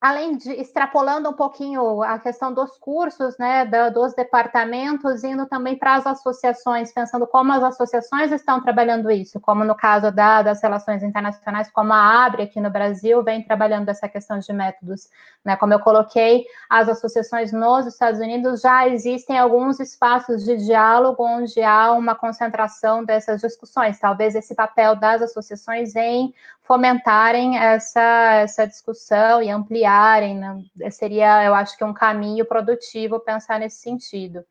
[0.00, 5.76] além de extrapolando um pouquinho a questão dos cursos, né, da, dos departamentos, indo também
[5.76, 10.62] para as associações, pensando como as associações estão trabalhando isso, como no caso da, das
[10.62, 15.10] relações internacionais, como a ABRE aqui no Brasil vem trabalhando essa questão de métodos,
[15.44, 21.22] né, como eu coloquei, as associações nos Estados Unidos já existem alguns espaços de diálogo
[21.22, 26.32] onde há uma concentração dessas discussões, talvez esse papel das associações em
[26.70, 30.62] fomentarem essa, essa discussão e ampliarem, né?
[30.92, 34.44] seria, eu acho que um caminho produtivo pensar nesse sentido.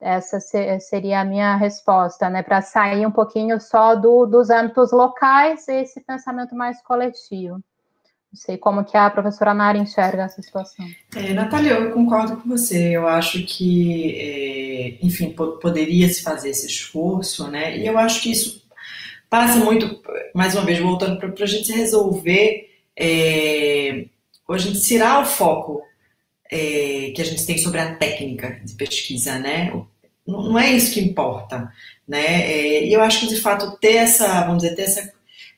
[0.00, 0.40] Essa
[0.80, 5.82] seria a minha resposta, né, para sair um pouquinho só do, dos âmbitos locais e
[5.82, 7.56] esse pensamento mais coletivo.
[7.56, 10.86] Não sei como que a professora Nara enxerga essa situação.
[11.14, 12.96] É, Natália, eu concordo com você.
[12.96, 17.76] Eu acho que, é, enfim, poderia se fazer esse esforço, né?
[17.76, 18.61] E eu acho que isso
[19.32, 19.98] passa muito,
[20.34, 24.04] mais uma vez, voltando para a gente resolver, é,
[24.46, 25.82] a gente tirar o foco
[26.50, 29.72] é, que a gente tem sobre a técnica de pesquisa, né?
[30.26, 31.72] Não, não é isso que importa,
[32.06, 32.42] né?
[32.42, 35.10] É, e eu acho que, de fato, ter essa, vamos dizer, ter essa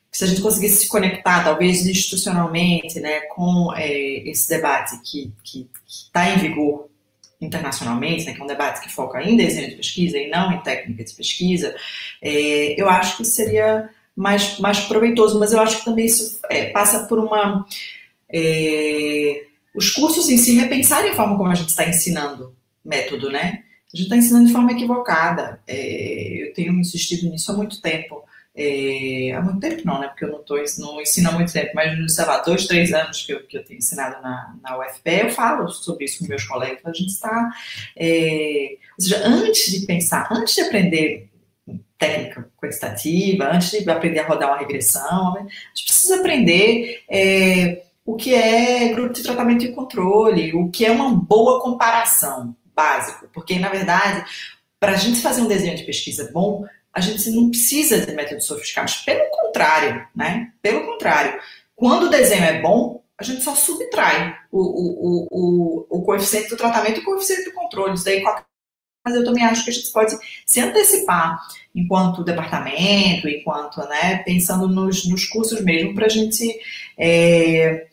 [0.09, 3.91] se a gente conseguisse se conectar, talvez institucionalmente, né, com é,
[4.29, 5.33] esse debate que
[5.85, 6.87] está em vigor
[7.41, 10.61] internacionalmente, né, que é um debate que foca em desenho de pesquisa e não em
[10.61, 11.75] técnica de pesquisa,
[12.21, 16.69] é, eu acho que seria mais, mais proveitoso, mas eu acho que também isso é,
[16.69, 17.65] passa por uma.
[18.31, 19.43] É,
[19.75, 23.63] os cursos em si repensarem a forma como a gente está ensinando método, né?
[23.93, 25.61] A gente está ensinando de forma equivocada.
[25.67, 28.23] É, eu tenho insistido nisso há muito tempo.
[28.57, 30.07] É, há muito tempo não, né?
[30.07, 33.25] Porque eu não, tô, não ensino há muito tempo, mas, sei lá, dois, três anos
[33.25, 36.45] que eu, que eu tenho ensinado na, na UFPE, eu falo sobre isso com meus
[36.45, 36.85] colegas.
[36.85, 37.49] A gente está.
[37.97, 41.29] É, ou seja, antes de pensar, antes de aprender
[41.97, 47.83] técnica quantitativa, antes de aprender a rodar uma regressão, né, a gente precisa aprender é,
[48.05, 53.27] o que é grupo de tratamento e controle, o que é uma boa comparação básico,
[53.33, 54.25] porque na verdade,
[54.79, 56.65] para a gente fazer um desenho de pesquisa bom,
[56.95, 58.95] a gente não precisa de métodos sofisticados.
[58.97, 60.53] Pelo contrário, né?
[60.61, 61.37] Pelo contrário.
[61.75, 66.55] Quando o desenho é bom, a gente só subtrai o, o, o, o, coeficiente do
[66.55, 67.95] tratamento e o coeficiente do controle.
[67.95, 68.23] Isso daí,
[69.03, 71.37] mas eu também acho que a gente pode se antecipar
[71.75, 76.57] enquanto departamento, enquanto, né, pensando nos, nos cursos mesmo, para a gente
[76.97, 77.87] é,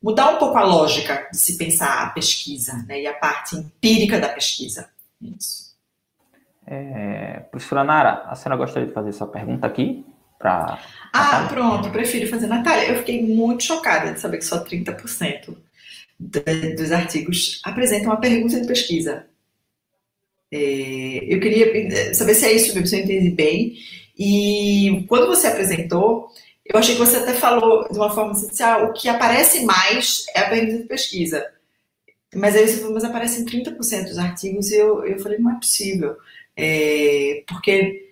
[0.00, 4.20] mudar um pouco a lógica de se pensar a pesquisa, né, e a parte empírica
[4.20, 4.88] da pesquisa.
[5.20, 5.63] Isso.
[6.66, 10.04] É, professora Nara, a senhora gostaria de fazer essa pergunta aqui?
[10.38, 10.78] Pra...
[11.12, 12.46] Ah, pronto, prefiro fazer.
[12.46, 15.56] Natália, eu fiquei muito chocada de saber que só 30%
[16.18, 19.26] dos artigos apresentam uma pergunta de pesquisa.
[20.52, 23.74] É, eu queria saber se é isso mesmo, se eu entendi bem.
[24.16, 26.28] E quando você apresentou,
[26.64, 30.24] eu achei que você até falou de uma forma assim, ah, o que aparece mais
[30.34, 31.44] é a pergunta de pesquisa.
[32.34, 35.54] Mas aí você falou, mas aparecem 30% dos artigos e eu, eu falei, não é
[35.56, 36.16] possível
[36.56, 38.04] é, porque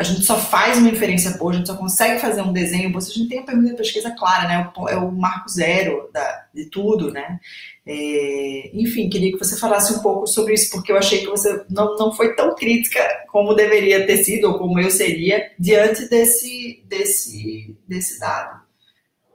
[0.00, 2.98] a gente só faz uma inferência boa, a gente só consegue fazer um desenho bom
[2.98, 4.72] se a gente tem a pergunta de pesquisa clara, né?
[4.88, 7.38] É o marco zero da, de tudo, né?
[7.86, 11.66] É, enfim, queria que você falasse um pouco sobre isso, porque eu achei que você
[11.68, 12.98] não, não foi tão crítica
[13.30, 18.59] como deveria ter sido, ou como eu seria, diante desse, desse, desse dado.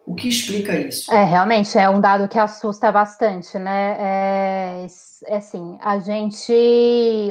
[0.05, 1.11] O que explica isso?
[1.11, 3.95] É, realmente, é um dado que assusta bastante, né?
[3.99, 4.85] É,
[5.25, 6.53] é assim, a gente,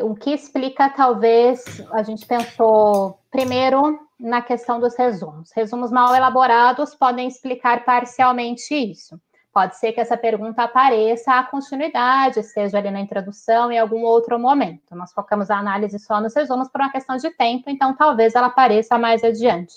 [0.02, 1.62] o que explica talvez,
[1.92, 5.50] a gente pensou primeiro na questão dos resumos.
[5.54, 9.20] Resumos mal elaborados podem explicar parcialmente isso.
[9.52, 14.36] Pode ser que essa pergunta apareça à continuidade, esteja ali na introdução em algum outro
[14.36, 14.96] momento.
[14.96, 18.48] Nós focamos a análise só nos resumos por uma questão de tempo, então talvez ela
[18.48, 19.74] apareça mais adiante.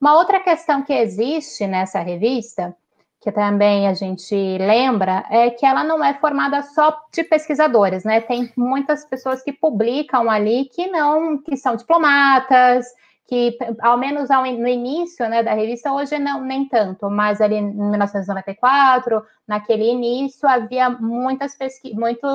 [0.00, 2.76] Uma outra questão que existe nessa revista
[3.20, 8.20] que também a gente lembra, é que ela não é formada só de pesquisadores, né?
[8.20, 12.86] Tem muitas pessoas que publicam ali que não, que são diplomatas,
[13.26, 17.56] que, ao menos ao, no início né, da revista, hoje não nem tanto, mas ali
[17.56, 22.26] em 1994, naquele início, havia muitas, pesqui muito,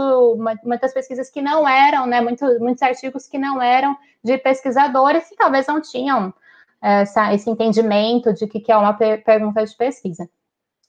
[0.64, 5.36] muitas pesquisas que não eram, né, muito, muitos artigos que não eram de pesquisadores e
[5.36, 6.32] talvez não tinham
[6.84, 10.30] essa, esse entendimento de que, que é uma per pergunta de pesquisa.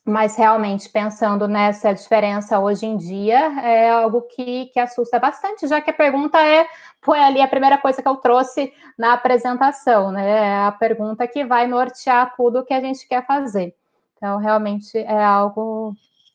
[0.04, 5.80] Mas realmente, pensando nessa diferença hoje em dia, é algo que, que assusta bastante, já
[5.80, 6.66] que a pergunta é,
[7.00, 10.28] foi ali a primeira coisa que eu trouxe na apresentação, né?
[10.28, 13.74] É a pergunta que vai nortear tudo o que a gente quer fazer.
[14.16, 15.94] Então, realmente é algo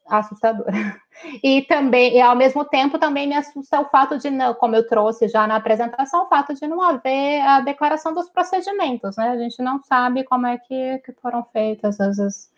[0.09, 0.65] assustador.
[1.43, 4.87] E também, e ao mesmo tempo, também me assusta o fato de, não, como eu
[4.87, 9.27] trouxe já na apresentação, o fato de não haver a declaração dos procedimentos, né?
[9.27, 12.49] A gente não sabe como é que, que foram feitas, às vezes,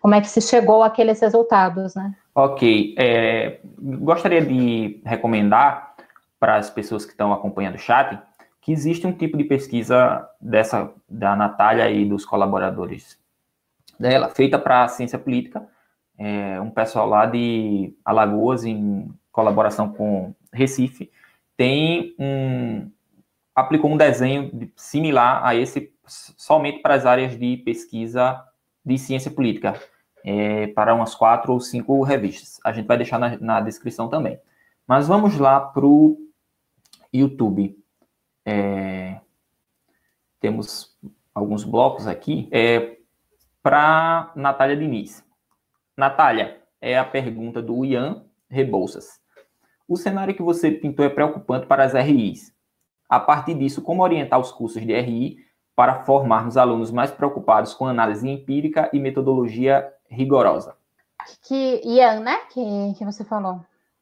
[0.00, 2.14] como é que se chegou àqueles resultados, né?
[2.36, 2.94] Ok.
[2.96, 5.96] É, gostaria de recomendar
[6.38, 8.16] para as pessoas que estão acompanhando o chat
[8.64, 13.18] que existe um tipo de pesquisa dessa da Natália e dos colaboradores
[14.00, 15.66] dela, feita para a ciência política,
[16.18, 21.10] é, um pessoal lá de Alagoas, em colaboração com Recife,
[21.56, 22.90] tem um
[23.54, 28.42] aplicou um desenho similar a esse somente para as áreas de pesquisa
[28.84, 29.80] de ciência política,
[30.24, 32.60] é, para umas quatro ou cinco revistas.
[32.64, 34.38] A gente vai deixar na, na descrição também.
[34.86, 36.18] Mas vamos lá para o
[37.12, 37.78] YouTube.
[38.44, 39.20] É,
[40.40, 40.94] temos
[41.34, 42.48] alguns blocos aqui.
[42.50, 42.98] É,
[43.62, 45.23] para Natália Diniz.
[45.96, 49.20] Natália, é a pergunta do Ian Rebouças.
[49.88, 52.52] O cenário que você pintou é preocupante para as RIs.
[53.08, 55.36] A partir disso, como orientar os cursos de RI
[55.76, 60.76] para formarmos alunos mais preocupados com análise empírica e metodologia rigorosa?
[61.46, 62.38] Que Ian, né?
[62.52, 63.60] Que, que você falou.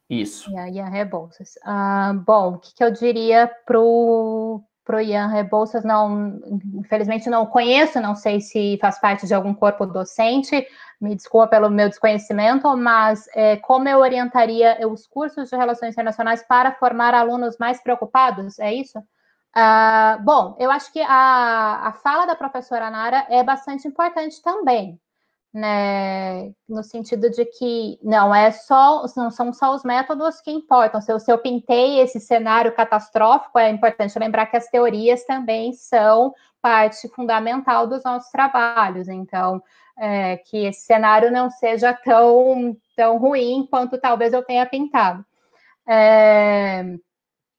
[0.09, 0.51] Isso.
[0.51, 1.59] Ian, Ian Rebouças.
[1.63, 6.41] Ah, bom, o que, que eu diria para o para o Ian Rebouças, não,
[6.75, 10.67] infelizmente não conheço, não sei se faz parte de algum corpo docente,
[11.01, 16.43] me desculpa pelo meu desconhecimento, mas é, como eu orientaria os cursos de relações internacionais
[16.43, 18.99] para formar alunos mais preocupados, é isso?
[19.55, 24.99] Uh, bom, eu acho que a, a fala da professora Nara é bastante importante também,
[25.53, 31.01] né, no sentido de que não é só, não são só os métodos que importam.
[31.01, 35.73] Se eu, se eu pintei esse cenário catastrófico, é importante lembrar que as teorias também
[35.75, 39.09] são parte fundamental dos nossos trabalhos.
[39.09, 39.63] Então,
[39.99, 45.25] é, que esse cenário não seja tão, tão ruim quanto talvez eu tenha pintado.
[45.87, 46.97] É,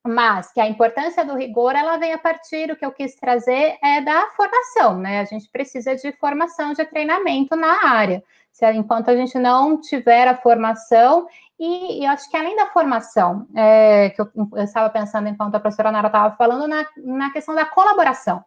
[0.06, 3.78] mas que a importância do rigor ela vem a partir do que eu quis trazer
[3.82, 5.22] é da formação, né?
[5.22, 8.22] A gente precisa de formação, de treinamento na área.
[8.51, 11.26] Se, enquanto a gente não tiver a formação,
[11.58, 15.56] e, e eu acho que além da formação, é, que eu, eu, estava pensando enquanto
[15.56, 18.43] a professora Nara estava falando, na, na questão da colaboração.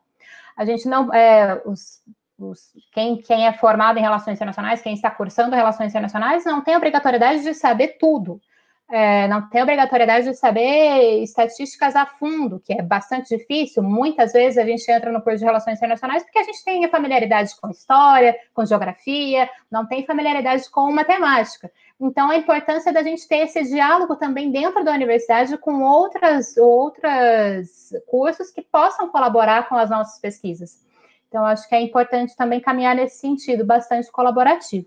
[0.56, 1.12] A gente não.
[1.12, 2.02] É, os,
[2.38, 6.76] os, quem, quem é formado em relações internacionais, quem está cursando relações internacionais, não tem
[6.76, 8.40] obrigatoriedade de saber tudo
[8.88, 13.82] é, não tem obrigatoriedade de saber estatísticas a fundo, que é bastante difícil.
[13.82, 17.52] Muitas vezes a gente entra no curso de relações internacionais porque a gente tem familiaridade
[17.60, 21.70] com história, com geografia, não tem familiaridade com matemática.
[21.98, 27.92] Então, a importância da gente ter esse diálogo também dentro da universidade com outras, outras
[28.06, 30.84] cursos que possam colaborar com as nossas pesquisas.
[31.28, 34.86] Então, acho que é importante também caminhar nesse sentido, bastante colaborativo.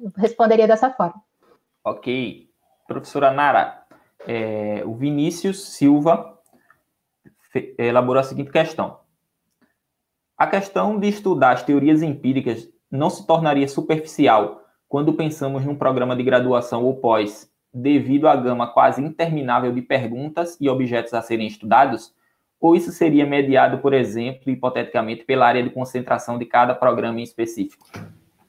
[0.00, 1.20] Eu responderia dessa forma.
[1.84, 2.47] Ok.
[2.88, 3.82] Professora Nara,
[4.26, 6.38] é, o Vinícius Silva
[7.76, 9.00] elaborou a seguinte questão.
[10.38, 16.16] A questão de estudar as teorias empíricas não se tornaria superficial quando pensamos num programa
[16.16, 21.46] de graduação ou pós, devido à gama quase interminável de perguntas e objetos a serem
[21.46, 22.14] estudados?
[22.58, 27.22] Ou isso seria mediado, por exemplo, hipoteticamente, pela área de concentração de cada programa em
[27.22, 27.86] específico?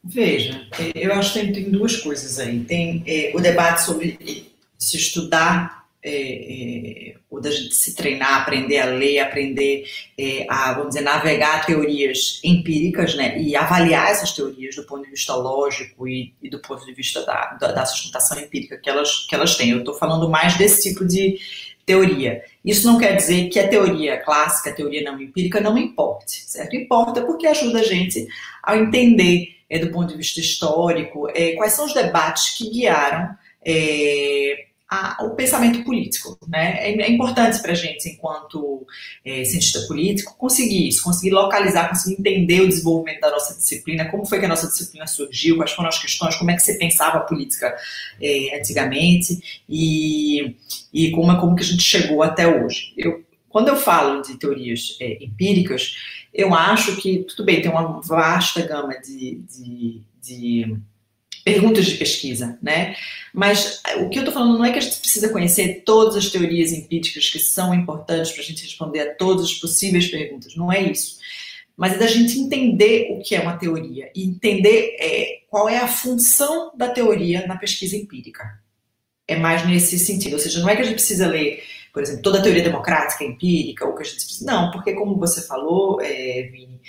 [0.02, 2.60] Veja, é, eu acho que tem, duas coisas aí.
[2.60, 8.78] Tem é, o debate sobre se estudar, é, é, ou da gente se treinar, aprender
[8.78, 9.84] a ler, aprender
[10.48, 15.34] a, vamos dizer, navegar teorias empíricas, né, e avaliar essas teorias do ponto de vista
[15.34, 19.34] lógico e, e do ponto de vista da, da, da, sustentação empírica que elas, que
[19.34, 19.70] elas têm.
[19.70, 21.38] Eu estou falando mais desse tipo de
[21.84, 22.42] teoria.
[22.64, 26.74] Isso não quer dizer que a teoria clássica, a teoria não empírica, não importe, certo?
[26.74, 28.26] Importa porque ajuda a gente
[28.62, 33.30] a entender é, do ponto de vista histórico, é, quais são os debates que guiaram
[33.64, 36.36] é, a, o pensamento político.
[36.48, 36.90] Né?
[36.90, 38.84] É, é importante para a gente, enquanto
[39.24, 44.26] é, cientista político, conseguir isso, conseguir localizar, conseguir entender o desenvolvimento da nossa disciplina, como
[44.26, 47.18] foi que a nossa disciplina surgiu, quais foram as questões, como é que você pensava
[47.18, 47.72] a política
[48.20, 50.56] é, antigamente e,
[50.92, 52.92] e como, como que a gente chegou até hoje.
[52.98, 55.94] Eu, quando eu falo de teorias empíricas,
[56.32, 60.76] eu acho que, tudo bem, tem uma vasta gama de, de, de
[61.44, 62.94] perguntas de pesquisa, né?
[63.32, 66.28] Mas o que eu estou falando não é que a gente precisa conhecer todas as
[66.28, 70.70] teorias empíricas que são importantes para a gente responder a todas as possíveis perguntas, não
[70.70, 71.18] é isso.
[71.76, 75.78] Mas é da gente entender o que é uma teoria e entender é, qual é
[75.78, 78.60] a função da teoria na pesquisa empírica.
[79.26, 81.62] É mais nesse sentido, ou seja, não é que a gente precisa ler,
[81.92, 84.46] por exemplo, toda a teoria democrática empírica, ou que a gente precisa.
[84.46, 86.80] Não, porque como você falou, é, Vini,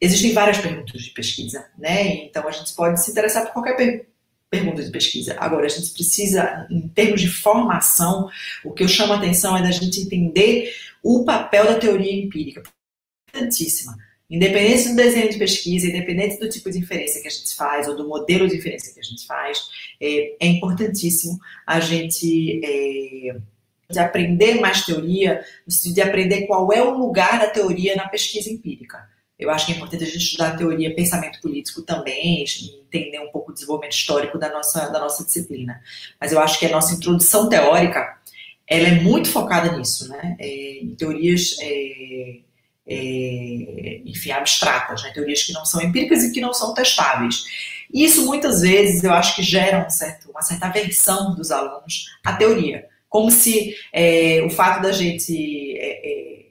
[0.00, 2.24] existem várias perguntas de pesquisa, né?
[2.24, 4.06] Então a gente pode se interessar por qualquer per
[4.50, 5.34] pergunta de pesquisa.
[5.38, 8.28] Agora, a gente precisa, em termos de formação,
[8.64, 10.72] o que eu chamo a atenção é da gente entender
[11.02, 12.62] o papel da teoria empírica.
[13.28, 13.96] Importantíssima.
[14.30, 17.96] Independente do desenho de pesquisa, independente do tipo de inferência que a gente faz ou
[17.96, 19.58] do modelo de inferência que a gente faz,
[20.00, 23.36] é, é importantíssimo a gente é,
[23.94, 28.08] de aprender mais teoria, no sentido de aprender qual é o lugar da teoria na
[28.08, 29.08] pesquisa empírica.
[29.38, 33.30] Eu acho que é importante a gente estudar a teoria pensamento político também, entender um
[33.30, 35.80] pouco o desenvolvimento histórico da nossa, da nossa disciplina.
[36.20, 38.16] Mas eu acho que a nossa introdução teórica,
[38.66, 40.36] ela é muito focada nisso, né?
[40.38, 42.36] É, em teorias, é,
[42.86, 45.10] é, enfim, abstratas, né?
[45.12, 47.44] teorias que não são empíricas e que não são testáveis.
[47.92, 52.32] Isso, muitas vezes, eu acho que gera um certo, uma certa aversão dos alunos à
[52.34, 52.88] teoria.
[53.14, 56.44] Como se é, o fato da gente é, é,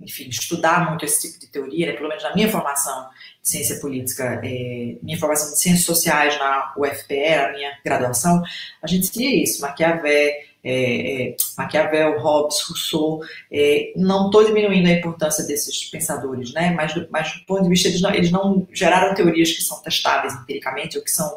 [0.00, 3.10] enfim, estudar muito esse tipo de teoria, né, pelo menos na minha formação
[3.42, 8.42] de ciência política, é, minha formação de ciências sociais na UFPE, a minha graduação,
[8.82, 10.32] a gente tinha isso, Maquiavel,
[10.68, 13.20] é, é, Maquiavel, Hobbes, Rousseau,
[13.52, 17.68] é, não estou diminuindo a importância desses pensadores, né, mas, do, mas do ponto de
[17.68, 21.36] vista, eles não, eles não geraram teorias que são testáveis empiricamente ou que são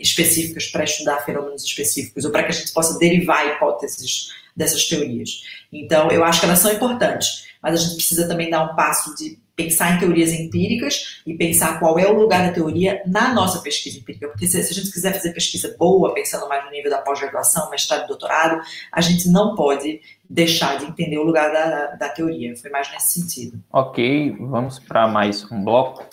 [0.00, 5.42] específicas para estudar fenômenos específicos ou para que a gente possa derivar hipóteses dessas teorias.
[5.72, 9.14] Então, eu acho que elas são importantes mas a gente precisa também dar um passo
[9.14, 13.60] de pensar em teorias empíricas e pensar qual é o lugar da teoria na nossa
[13.60, 14.28] pesquisa empírica.
[14.28, 17.70] Porque se, se a gente quiser fazer pesquisa boa, pensando mais no nível da pós-graduação,
[17.70, 18.60] mestrado e doutorado,
[18.90, 22.56] a gente não pode deixar de entender o lugar da, da teoria.
[22.56, 23.62] Foi mais nesse sentido.
[23.70, 26.04] Ok, vamos para mais um bloco,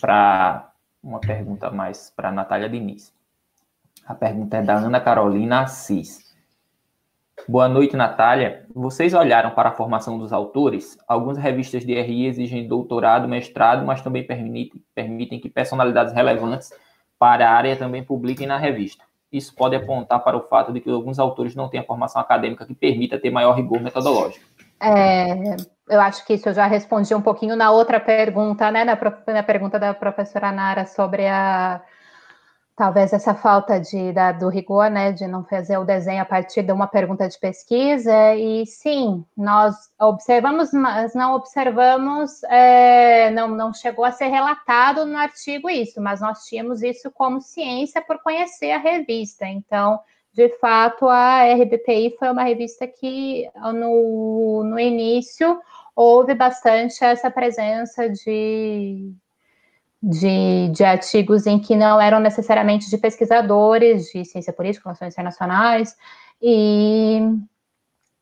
[0.00, 3.12] para uma pergunta mais para a Natália Diniz.
[4.06, 6.25] A pergunta é da Ana Carolina Assis.
[7.48, 8.64] Boa noite, Natália.
[8.74, 10.98] Vocês olharam para a formação dos autores?
[11.06, 16.72] Algumas revistas de RI exigem doutorado, mestrado, mas também permitem, permitem que personalidades relevantes
[17.16, 19.04] para a área também publiquem na revista.
[19.30, 22.66] Isso pode apontar para o fato de que alguns autores não têm a formação acadêmica
[22.66, 24.44] que permita ter maior rigor metodológico.
[24.80, 25.56] É,
[25.88, 28.84] eu acho que isso eu já respondi um pouquinho na outra pergunta, né?
[28.84, 28.98] Na,
[29.28, 31.80] na pergunta da professora Nara sobre a
[32.76, 36.62] talvez essa falta de, da, do rigor, né, de não fazer o desenho a partir
[36.62, 43.72] de uma pergunta de pesquisa, e sim, nós observamos, mas não observamos, é, não, não
[43.72, 48.72] chegou a ser relatado no artigo isso, mas nós tínhamos isso como ciência por conhecer
[48.72, 49.98] a revista, então,
[50.34, 55.58] de fato, a RBPI foi uma revista que, no, no início,
[55.94, 59.14] houve bastante essa presença de
[60.02, 65.96] de, de artigos em que não eram necessariamente de pesquisadores de ciência política, relações internacionais,
[66.40, 67.20] e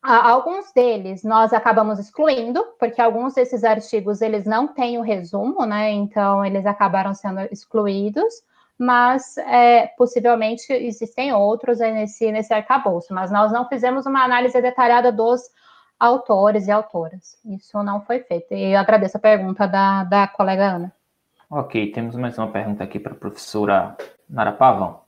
[0.02, 5.90] alguns deles nós acabamos excluindo, porque alguns desses artigos eles não têm o resumo, né?
[5.90, 8.34] Então eles acabaram sendo excluídos,
[8.78, 15.10] mas é, possivelmente existem outros nesse, nesse arcabouço, mas nós não fizemos uma análise detalhada
[15.12, 15.42] dos
[15.98, 17.38] autores e autoras.
[17.44, 18.52] Isso não foi feito.
[18.52, 20.92] E eu agradeço a pergunta da, da colega Ana.
[21.56, 23.96] Ok, temos mais uma pergunta aqui para a professora
[24.28, 25.02] Nara Pavão,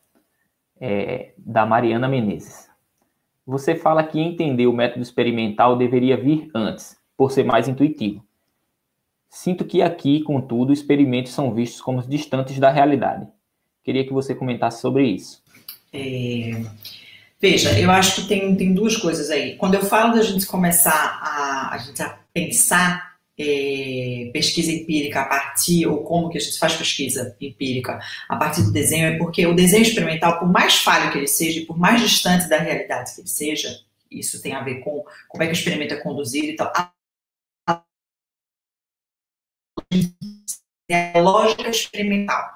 [0.80, 2.68] é, da Mariana Menezes.
[3.44, 8.24] Você fala que entender o método experimental deveria vir antes, por ser mais intuitivo.
[9.28, 13.26] Sinto que aqui, contudo, experimentos são vistos como distantes da realidade.
[13.82, 15.42] Queria que você comentasse sobre isso.
[15.92, 16.62] É...
[17.40, 19.56] Veja, eu acho que tem, tem duas coisas aí.
[19.56, 23.05] Quando eu falo da gente começar a, a, gente a pensar
[23.38, 28.62] é, pesquisa empírica a partir, ou como que a gente faz pesquisa empírica a partir
[28.62, 31.78] do desenho, é porque o desenho experimental, por mais falho que ele seja, e por
[31.78, 33.80] mais distante da realidade que ele seja,
[34.10, 36.92] isso tem a ver com como é que o experimento é conduzido e tal, a,
[41.20, 42.55] lógica experimental.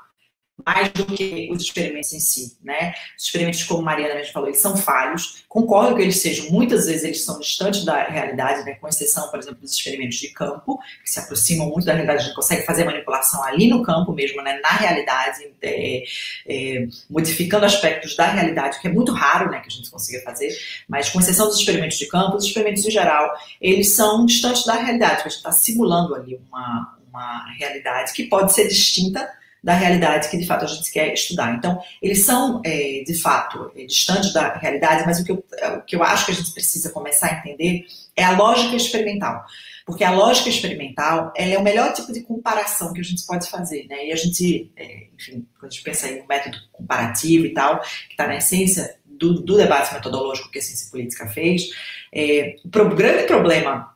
[0.64, 2.94] Mais do que os experimentos em si, né?
[3.16, 5.44] Os experimentos, como Mariana mesmo falou, eles são falhos.
[5.48, 8.74] Concordo que eles sejam, muitas vezes eles são distantes da realidade, né?
[8.74, 12.24] Com exceção, por exemplo, dos experimentos de campo, que se aproximam muito da realidade, a
[12.24, 14.60] gente consegue fazer manipulação ali no campo mesmo, né?
[14.62, 16.04] Na realidade, é,
[16.46, 19.60] é, modificando aspectos da realidade, que é muito raro, né?
[19.60, 20.56] Que a gente consiga fazer,
[20.88, 23.30] mas com exceção dos experimentos de campo, os experimentos em geral,
[23.60, 28.24] eles são distantes da realidade, porque a gente está simulando ali uma, uma realidade que
[28.24, 29.28] pode ser distinta
[29.62, 31.54] da realidade que de fato a gente quer estudar.
[31.54, 35.44] Então, eles são é, de fato é, distantes da realidade, mas o que, eu,
[35.76, 39.44] o que eu acho que a gente precisa começar a entender é a lógica experimental.
[39.84, 43.86] Porque a lógica experimental é o melhor tipo de comparação que a gente pode fazer.
[43.88, 44.06] Né?
[44.06, 47.80] E a gente, é, enfim, quando a gente pensa em um método comparativo e tal,
[47.80, 51.70] que está na essência do, do, debate metodológico que a ciência política fez,
[52.12, 53.94] é, o pro, grande problema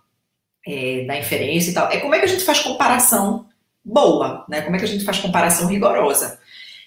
[0.66, 3.46] é, da inferência e tal é como é que a gente faz comparação
[3.84, 4.62] boa, né?
[4.62, 6.38] Como é que a gente faz comparação rigorosa?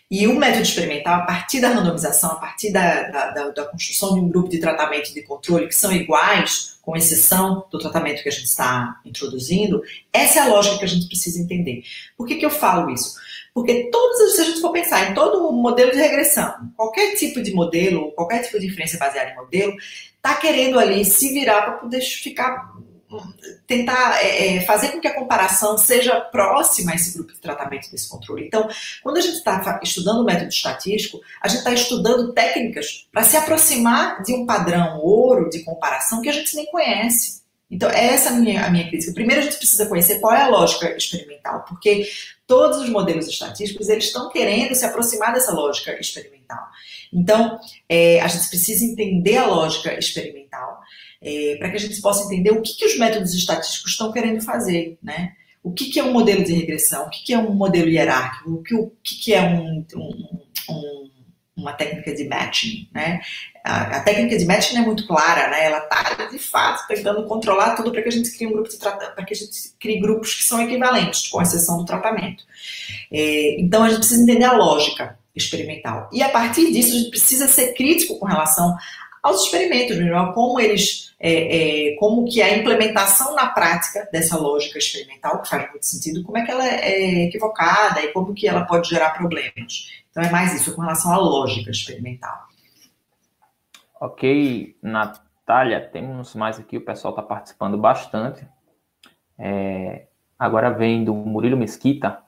[0.09, 4.13] E o método experimental, a partir da randomização, a partir da, da, da, da construção
[4.13, 8.23] de um grupo de tratamento e de controle que são iguais, com exceção do tratamento
[8.23, 9.81] que a gente está introduzindo,
[10.13, 11.83] essa é a lógica que a gente precisa entender.
[12.15, 13.15] Por que, que eu falo isso?
[13.53, 17.51] Porque todos, se a gente for pensar em todo modelo de regressão, qualquer tipo de
[17.53, 19.73] modelo, qualquer tipo de inferência baseada em modelo,
[20.15, 22.71] está querendo ali se virar para poder ficar
[23.65, 27.89] tentar é, é, fazer com que a comparação seja próxima a esse grupo de tratamento
[27.89, 28.45] desse controle.
[28.45, 28.67] Então,
[29.01, 33.37] quando a gente está estudando o método estatístico, a gente está estudando técnicas para se
[33.37, 37.41] aproximar de um padrão ouro de comparação que a gente nem conhece.
[37.69, 39.13] Então, essa é a minha, a minha crítica.
[39.13, 42.07] Primeiro, a gente precisa conhecer qual é a lógica experimental, porque
[42.45, 46.65] todos os modelos estatísticos eles estão querendo se aproximar dessa lógica experimental.
[47.11, 47.59] Então,
[47.89, 50.81] é, a gente precisa entender a lógica experimental
[51.21, 54.41] é, para que a gente possa entender o que, que os métodos estatísticos estão querendo
[54.41, 55.33] fazer, né?
[55.63, 57.07] O que, que é um modelo de regressão?
[57.07, 58.51] O que, que é um modelo hierárquico?
[58.51, 60.39] O que, o que, que é um, um,
[60.69, 61.09] um,
[61.57, 63.19] uma técnica de matching, né?
[63.63, 65.65] A, a, técnica de matching é muito clara, né?
[65.65, 68.77] Ela está, de fato, tentando controlar tudo para que a gente crie um grupo de
[68.77, 72.45] para que a gente crie grupos que são equivalentes, com exceção do tratamento.
[73.11, 76.09] É, então, a gente precisa entender a lógica experimental.
[76.13, 78.75] E, a partir disso, a gente precisa ser crítico com relação
[79.27, 84.77] aos experimentos, mesmo, como eles, é, é, como que a implementação na prática dessa lógica
[84.77, 88.65] experimental, que faz muito sentido, como é que ela é equivocada e como que ela
[88.65, 89.91] pode gerar problemas.
[90.09, 92.47] Então é mais isso com relação à lógica experimental.
[93.99, 98.47] Ok, Natália, temos mais aqui, o pessoal está participando bastante.
[99.37, 102.19] É, agora vem do Murilo Mesquita.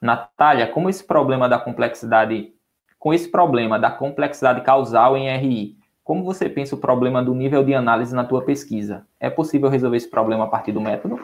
[0.00, 2.52] Natália, como esse problema da complexidade,
[2.98, 5.76] com esse problema da complexidade causal em RI,
[6.06, 9.04] como você pensa o problema do nível de análise na tua pesquisa?
[9.18, 11.18] É possível resolver esse problema a partir do método?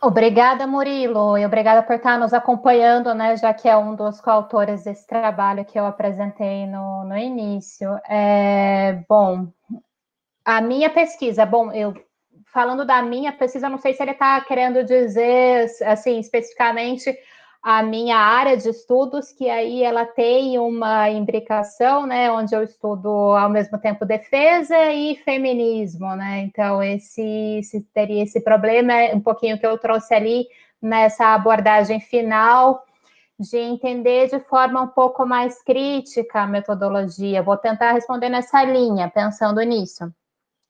[0.00, 4.84] Obrigada, Murilo, e obrigada por estar nos acompanhando, né, já que é um dos coautores
[4.84, 7.90] desse trabalho que eu apresentei no, no início.
[8.08, 9.48] É, bom,
[10.44, 11.92] a minha pesquisa, bom, eu
[12.52, 17.12] falando da minha pesquisa, não sei se ele está querendo dizer, assim, especificamente
[17.62, 23.08] a minha área de estudos, que aí ela tem uma imbricação, né, onde eu estudo
[23.08, 26.40] ao mesmo tempo defesa e feminismo, né?
[26.40, 27.22] Então esse,
[27.58, 30.46] esse teria esse problema é um pouquinho que eu trouxe ali
[30.80, 32.82] nessa abordagem final
[33.38, 37.42] de entender de forma um pouco mais crítica a metodologia.
[37.42, 40.12] Vou tentar responder nessa linha, pensando nisso.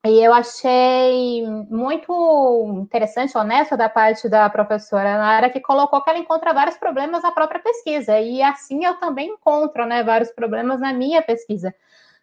[0.07, 6.19] E eu achei muito interessante, honesto da parte da professora Nara, que colocou que ela
[6.19, 8.19] encontra vários problemas na própria pesquisa.
[8.19, 11.75] E assim eu também encontro né, vários problemas na minha pesquisa.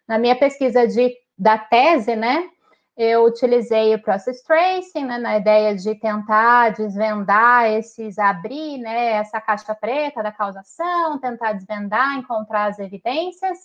[0.08, 2.50] Na minha pesquisa de, da tese, né,
[2.96, 9.40] eu utilizei o process tracing, né, na ideia de tentar desvendar esses, abrir né, essa
[9.40, 13.56] caixa preta da causação, tentar desvendar, encontrar as evidências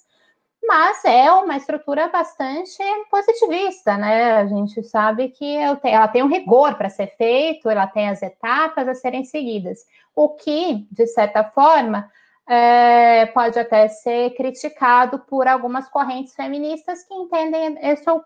[0.66, 2.78] mas é uma estrutura bastante
[3.12, 4.38] positivista, né?
[4.38, 8.88] A gente sabe que ela tem um rigor para ser feito, ela tem as etapas
[8.88, 9.86] a serem seguidas,
[10.16, 12.10] o que, de certa forma,
[12.48, 18.24] é, pode até ser criticado por algumas correntes feministas que entendem isso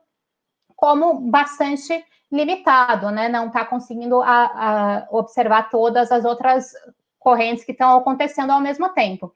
[0.76, 3.30] como bastante limitado, né?
[3.30, 6.72] Não está conseguindo a, a observar todas as outras
[7.18, 9.34] correntes que estão acontecendo ao mesmo tempo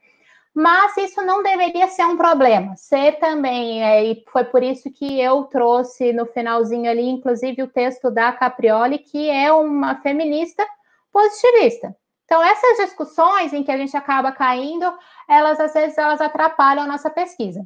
[0.54, 2.76] mas isso não deveria ser um problema.
[2.76, 7.68] Ser também, é, e foi por isso que eu trouxe no finalzinho ali, inclusive, o
[7.68, 10.66] texto da Caprioli, que é uma feminista
[11.12, 11.96] positivista.
[12.26, 14.86] Então, essas discussões em que a gente acaba caindo,
[15.28, 17.66] elas às vezes elas atrapalham a nossa pesquisa.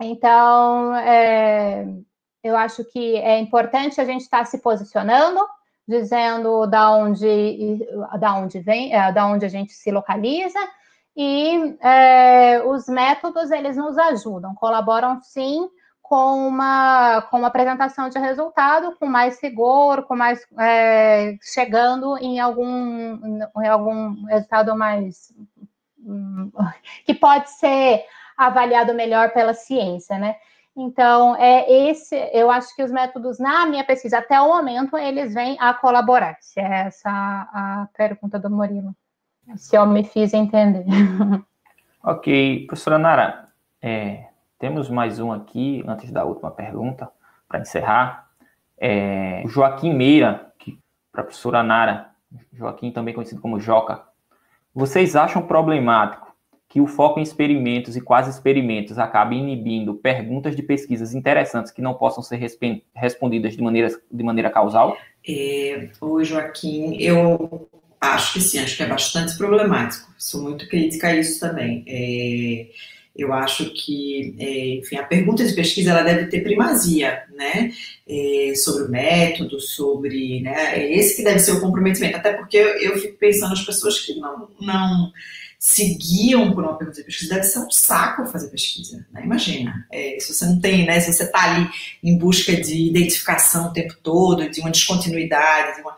[0.00, 1.86] Então, é,
[2.42, 5.40] eu acho que é importante a gente estar se posicionando,
[5.86, 7.86] dizendo da onde,
[8.18, 10.58] da onde vem, é, da onde a gente se localiza,
[11.16, 15.68] e é, os métodos eles nos ajudam, colaboram sim
[16.00, 22.38] com uma, com uma apresentação de resultado com mais rigor, com mais é, chegando em
[22.38, 25.32] algum, em algum resultado mais
[25.98, 26.50] hum,
[27.06, 28.04] que pode ser
[28.36, 30.36] avaliado melhor pela ciência, né?
[30.76, 35.34] Então, é esse, eu acho que os métodos, na minha pesquisa, até o momento, eles
[35.34, 36.38] vêm a colaborar.
[36.40, 38.94] Se é essa a pergunta do Murilo.
[39.56, 40.84] Se eu me fiz entender.
[42.04, 43.46] Ok, professora Nara,
[43.80, 44.24] é,
[44.58, 47.08] temos mais um aqui, antes da última pergunta,
[47.46, 48.28] para encerrar.
[48.76, 50.76] É, Joaquim Meira, que,
[51.12, 52.10] para a professora Nara,
[52.52, 54.02] Joaquim também conhecido como Joca,
[54.74, 56.34] vocês acham problemático
[56.68, 61.80] que o foco em experimentos e quase experimentos acabe inibindo perguntas de pesquisas interessantes que
[61.80, 62.36] não possam ser
[62.94, 64.96] respondidas de maneira, de maneira causal?
[65.24, 66.96] É, oi, Joaquim.
[66.96, 67.68] Eu
[68.10, 70.12] acho que sim, acho que é bastante problemático.
[70.18, 71.84] Sou muito crítica a isso também.
[71.86, 72.66] É,
[73.14, 77.72] eu acho que, é, enfim, a pergunta de pesquisa ela deve ter primazia, né,
[78.08, 82.56] é, sobre o método, sobre, né, é esse que deve ser o comprometimento, até porque
[82.56, 85.12] eu, eu fico pensando nas pessoas que não, não
[85.58, 89.22] seguiam por uma pergunta de pesquisa, deve ser um saco fazer pesquisa, né?
[89.22, 91.68] Imagina, é, se você não tem, né, se você está ali
[92.02, 95.94] em busca de identificação o tempo todo, de uma descontinuidade, de uma...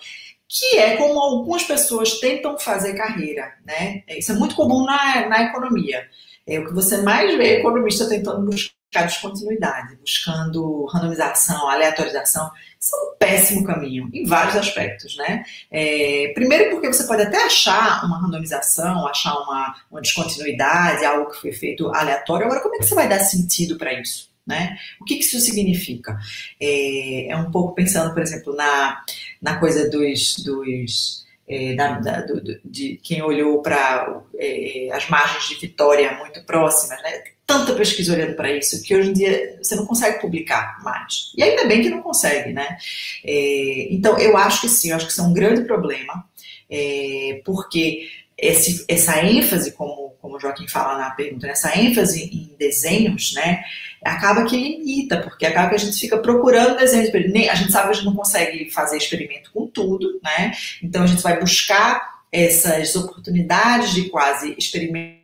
[0.49, 4.03] que é como algumas pessoas tentam fazer carreira, né?
[4.09, 6.07] Isso é muito comum na, na economia.
[6.47, 12.51] É o que você mais vê economista tentando buscar descontinuidade, buscando randomização, aleatorização
[12.85, 15.43] isso é um péssimo caminho, em vários aspectos, né?
[15.71, 21.41] É, primeiro porque você pode até achar uma randomização, achar uma, uma descontinuidade, algo que
[21.41, 22.45] foi feito aleatório.
[22.45, 24.29] Agora, como é que você vai dar sentido para isso?
[24.47, 24.77] Né?
[25.01, 26.19] O que, que isso significa?
[26.61, 29.03] É, é, um pouco pensando, por exemplo, na,
[29.41, 35.49] na coisa dos, dos é, da, da, do, de quem olhou para é, as margens
[35.49, 37.23] de Vitória muito próximas, né?
[37.47, 41.33] tanta pesquisa olhando para isso que hoje em dia você não consegue publicar mais.
[41.37, 42.79] E ainda bem que não consegue, né?
[43.25, 46.25] É, então, eu acho que sim, eu acho que isso é um grande problema,
[46.71, 52.57] é, porque esse, essa ênfase, como, como o Joaquim fala na pergunta, essa ênfase em
[52.57, 53.63] desenhos, né,
[54.03, 57.91] acaba que limita, porque acaba que a gente fica procurando desenhos, a gente sabe que
[57.91, 60.53] a gente não consegue fazer experimento com tudo, né,
[60.83, 65.23] então a gente vai buscar essas oportunidades de quase experimento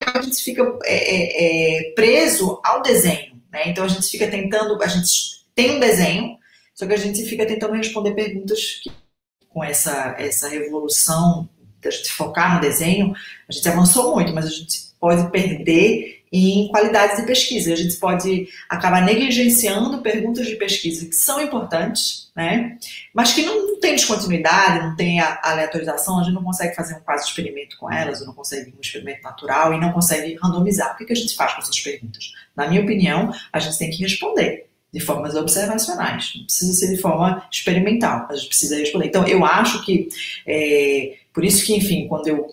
[0.00, 3.68] a gente fica é, é, é, preso ao desenho, né?
[3.68, 6.38] Então a gente fica tentando, a gente tem um desenho,
[6.72, 8.90] só que a gente fica tentando responder perguntas que,
[9.48, 11.48] com essa, essa revolução
[11.80, 13.14] da gente focar no desenho,
[13.48, 17.72] a gente avançou muito, mas a gente pode perder em qualidades de pesquisa.
[17.72, 22.76] A gente pode acabar negligenciando perguntas de pesquisa que são importantes, né?
[23.14, 27.00] mas que não tem descontinuidade, não tem a aleatorização, a gente não consegue fazer um
[27.00, 30.94] quase experimento com elas, ou não consegue um experimento natural e não consegue randomizar.
[30.94, 32.32] O que, que a gente faz com essas perguntas?
[32.54, 37.00] Na minha opinião, a gente tem que responder de formas observacionais, não precisa ser de
[37.00, 39.06] forma experimental, a gente precisa responder.
[39.06, 40.08] Então, eu acho que,
[40.46, 42.52] é, por isso que, enfim, quando eu,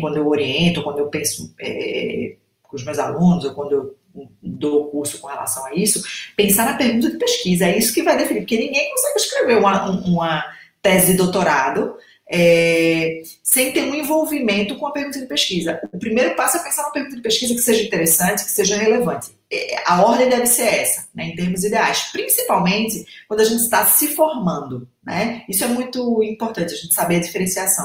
[0.00, 3.94] quando eu oriento, quando eu penso é, com os meus alunos, ou quando eu
[4.42, 6.02] dou curso com relação a isso,
[6.34, 7.66] pensar na pergunta de pesquisa.
[7.66, 10.44] É isso que vai definir, porque ninguém consegue escrever uma, uma
[10.80, 11.94] tese de doutorado
[12.26, 15.78] é, sem ter um envolvimento com a pergunta de pesquisa.
[15.92, 19.28] O primeiro passo é pensar numa pergunta de pesquisa que seja interessante, que seja relevante.
[19.52, 23.84] É, a ordem deve ser essa, né, em termos ideais, principalmente quando a gente está
[23.84, 24.88] se formando.
[25.04, 25.44] Né?
[25.46, 27.84] Isso é muito importante, a gente saber a diferenciação.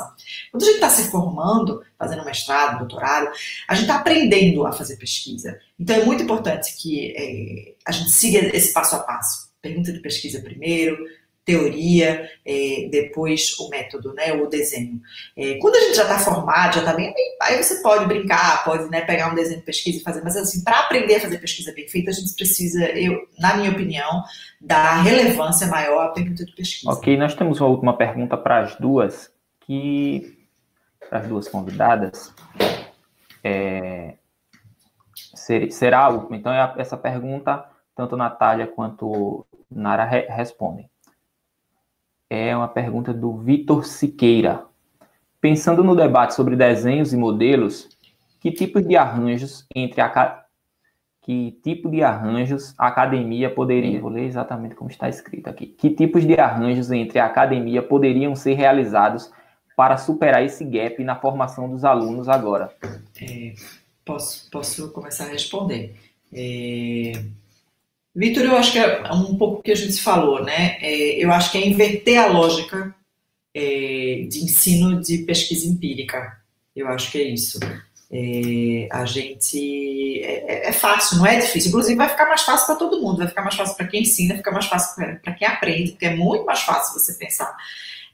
[0.49, 3.29] Quando a gente está se formando, fazendo mestrado, doutorado,
[3.67, 5.59] a gente está aprendendo a fazer pesquisa.
[5.77, 9.47] Então é muito importante que é, a gente siga esse passo a passo.
[9.61, 10.97] Pergunta de pesquisa primeiro,
[11.47, 15.01] teoria, é, depois o método, né, o desenho.
[15.35, 18.89] É, quando a gente já está formado, já está bem, aí você pode brincar, pode
[18.89, 21.71] né, pegar um desenho de pesquisa e fazer, mas assim, para aprender a fazer pesquisa
[21.73, 24.23] bem feita, a gente precisa, eu, na minha opinião,
[24.59, 26.91] dar relevância maior à pergunta de pesquisa.
[26.91, 30.37] Ok, nós temos uma última pergunta para as duas, que
[31.09, 32.33] para as duas convidadas,
[33.41, 34.15] é,
[35.33, 36.09] ser, será.
[36.31, 37.63] Então, é essa pergunta,
[37.95, 40.89] tanto Natália quanto Nara re, respondem
[42.29, 44.65] é uma pergunta do Vitor Siqueira.
[45.39, 47.89] Pensando no debate sobre desenhos e modelos,
[48.39, 50.43] que tipo de arranjos entre a
[51.21, 55.67] que tipo de arranjos a academia poderia, vou ler exatamente como está escrito aqui.
[55.67, 59.29] Que tipos de arranjos entre a academia poderiam ser realizados
[59.75, 62.71] para superar esse gap na formação dos alunos agora?
[63.21, 63.53] É,
[64.05, 65.95] posso, posso começar a responder.
[66.31, 67.11] É,
[68.17, 70.79] Vitor, eu acho que é um pouco o que a gente falou, né?
[70.81, 72.95] É, eu acho que é inverter a lógica
[73.53, 76.35] é, de ensino de pesquisa empírica.
[76.75, 77.59] Eu acho que é isso.
[78.11, 80.19] É, a gente.
[80.23, 81.69] É, é, fácil, não é difícil.
[81.69, 84.35] Inclusive, vai ficar mais fácil para todo mundo, vai ficar mais fácil para quem ensina,
[84.35, 87.55] ficar mais fácil para quem aprende, porque é muito mais fácil você pensar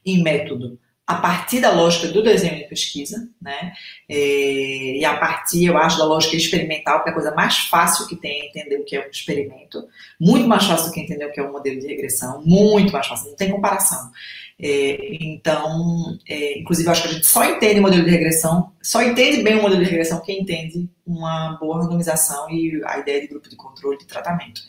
[0.06, 3.74] em método a partir da lógica do desenho de pesquisa, né?
[4.08, 8.08] É, e a partir, eu acho, da lógica experimental, que é a coisa mais fácil
[8.08, 9.86] que tem entender o que é um experimento,
[10.20, 13.06] muito mais fácil do que entender o que é um modelo de regressão, muito mais
[13.06, 14.12] fácil, não tem comparação.
[14.58, 18.72] É, então, é, inclusive, eu acho que a gente só entende o modelo de regressão,
[18.82, 23.20] só entende bem o modelo de regressão quem entende uma boa randomização e a ideia
[23.20, 24.62] de grupo de controle de tratamento.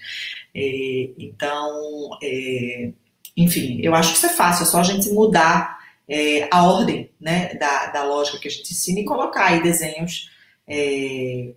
[0.53, 2.11] Então,
[3.37, 7.11] enfim, eu acho que isso é fácil, é só a gente mudar é, a ordem
[7.21, 10.31] né, da, da lógica que a gente ensina e colocar aí desenhos.
[10.69, 11.53] É,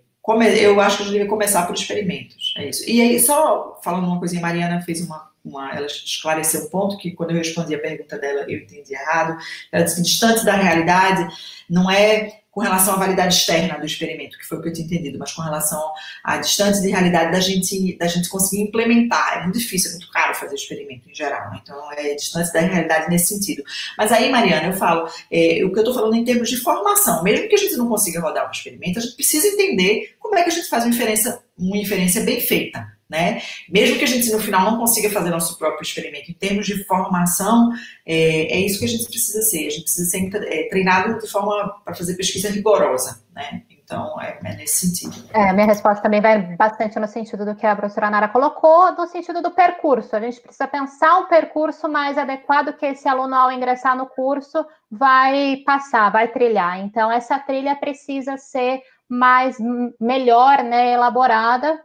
[0.60, 2.52] eu acho que a gente deve começar por experimentos.
[2.56, 2.88] É isso.
[2.88, 5.74] E aí, só falando uma coisinha, Mariana fez uma, uma.
[5.74, 9.38] Ela esclareceu um ponto que, quando eu respondi a pergunta dela, eu entendi errado.
[9.72, 11.34] Ela disse que distante da realidade
[11.68, 14.84] não é com relação à validade externa do experimento, que foi o que eu tinha
[14.84, 15.80] entendido, mas com relação
[16.24, 19.38] à distância de realidade da gente, da gente conseguir implementar.
[19.38, 21.60] É muito difícil, é muito caro fazer experimento em geral, né?
[21.62, 23.62] então é distante da realidade nesse sentido.
[23.96, 27.22] Mas aí, Mariana, eu falo, é, o que eu estou falando em termos de formação,
[27.22, 30.42] mesmo que a gente não consiga rodar um experimento, a gente precisa entender como é
[30.42, 33.40] que a gente faz uma inferência, uma inferência bem feita né?
[33.70, 36.84] Mesmo que a gente no final não consiga fazer nosso próprio experimento, em termos de
[36.84, 37.70] formação,
[38.04, 39.66] é, é isso que a gente precisa ser.
[39.66, 43.62] A gente precisa ser é, treinado de forma para fazer pesquisa rigorosa, né?
[43.70, 45.30] Então, é, é, nesse sentido.
[45.32, 49.06] É, minha resposta também vai bastante no sentido do que a professora Nara colocou, no
[49.06, 50.14] sentido do percurso.
[50.14, 54.62] A gente precisa pensar um percurso mais adequado que esse aluno, ao ingressar no curso,
[54.90, 56.80] vai passar, vai trilhar.
[56.80, 59.56] Então, essa trilha precisa ser mais
[59.98, 61.80] melhor, né, elaborada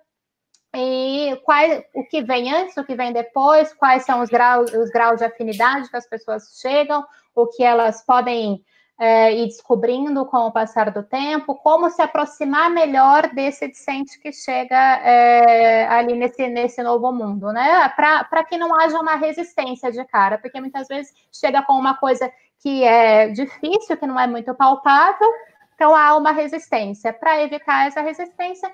[0.75, 4.89] e quais, o que vem antes, o que vem depois, quais são os graus, os
[4.89, 7.05] graus de afinidade que as pessoas chegam,
[7.35, 8.63] o que elas podem
[8.99, 14.31] é, ir descobrindo com o passar do tempo, como se aproximar melhor desse discente que
[14.31, 17.89] chega é, ali nesse, nesse novo mundo, né?
[17.89, 22.31] Para que não haja uma resistência de cara, porque muitas vezes chega com uma coisa
[22.59, 25.29] que é difícil, que não é muito palpável,
[25.75, 27.11] então há uma resistência.
[27.11, 28.71] Para evitar essa resistência,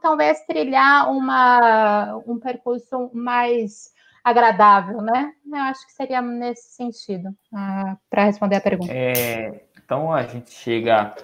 [0.00, 3.92] talvez trilhar uma, um percurso mais
[4.22, 5.32] agradável, né?
[5.46, 8.92] Eu acho que seria nesse sentido, uh, para responder a pergunta.
[8.92, 11.14] É, então, a gente chega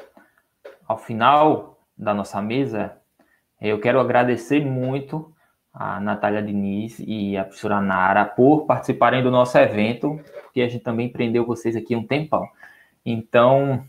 [0.86, 2.96] ao final da nossa mesa.
[3.60, 5.32] Eu quero agradecer muito
[5.72, 10.82] a Natália Diniz e a professora Nara por participarem do nosso evento, porque a gente
[10.82, 12.48] também prendeu vocês aqui um tempão.
[13.04, 13.84] Então,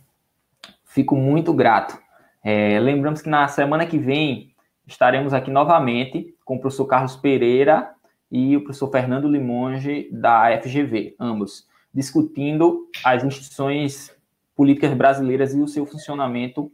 [0.84, 2.05] fico muito grato
[2.48, 4.54] é, lembramos que na semana que vem
[4.86, 7.90] estaremos aqui novamente com o professor Carlos Pereira
[8.32, 14.16] e o professor Fernando Limonge, da FGV, ambos, discutindo as instituições
[14.56, 16.72] políticas brasileiras e o seu funcionamento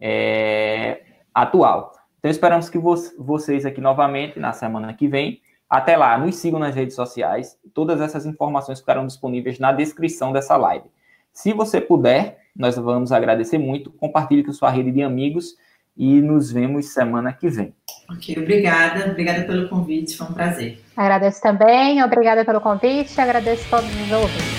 [0.00, 1.02] é,
[1.34, 1.92] atual.
[2.20, 5.40] Então, esperamos que vo vocês aqui novamente na semana que vem.
[5.68, 7.58] Até lá, nos sigam nas redes sociais.
[7.74, 10.88] Todas essas informações ficarão disponíveis na descrição dessa live.
[11.32, 13.90] Se você puder, nós vamos agradecer muito.
[13.90, 15.54] Compartilhe com sua rede de amigos
[15.96, 17.72] e nos vemos semana que vem.
[18.10, 19.10] Ok, obrigada.
[19.10, 20.78] Obrigada pelo convite, foi um prazer.
[20.96, 24.57] Agradeço também, obrigada pelo convite, agradeço a todos os ouvintes.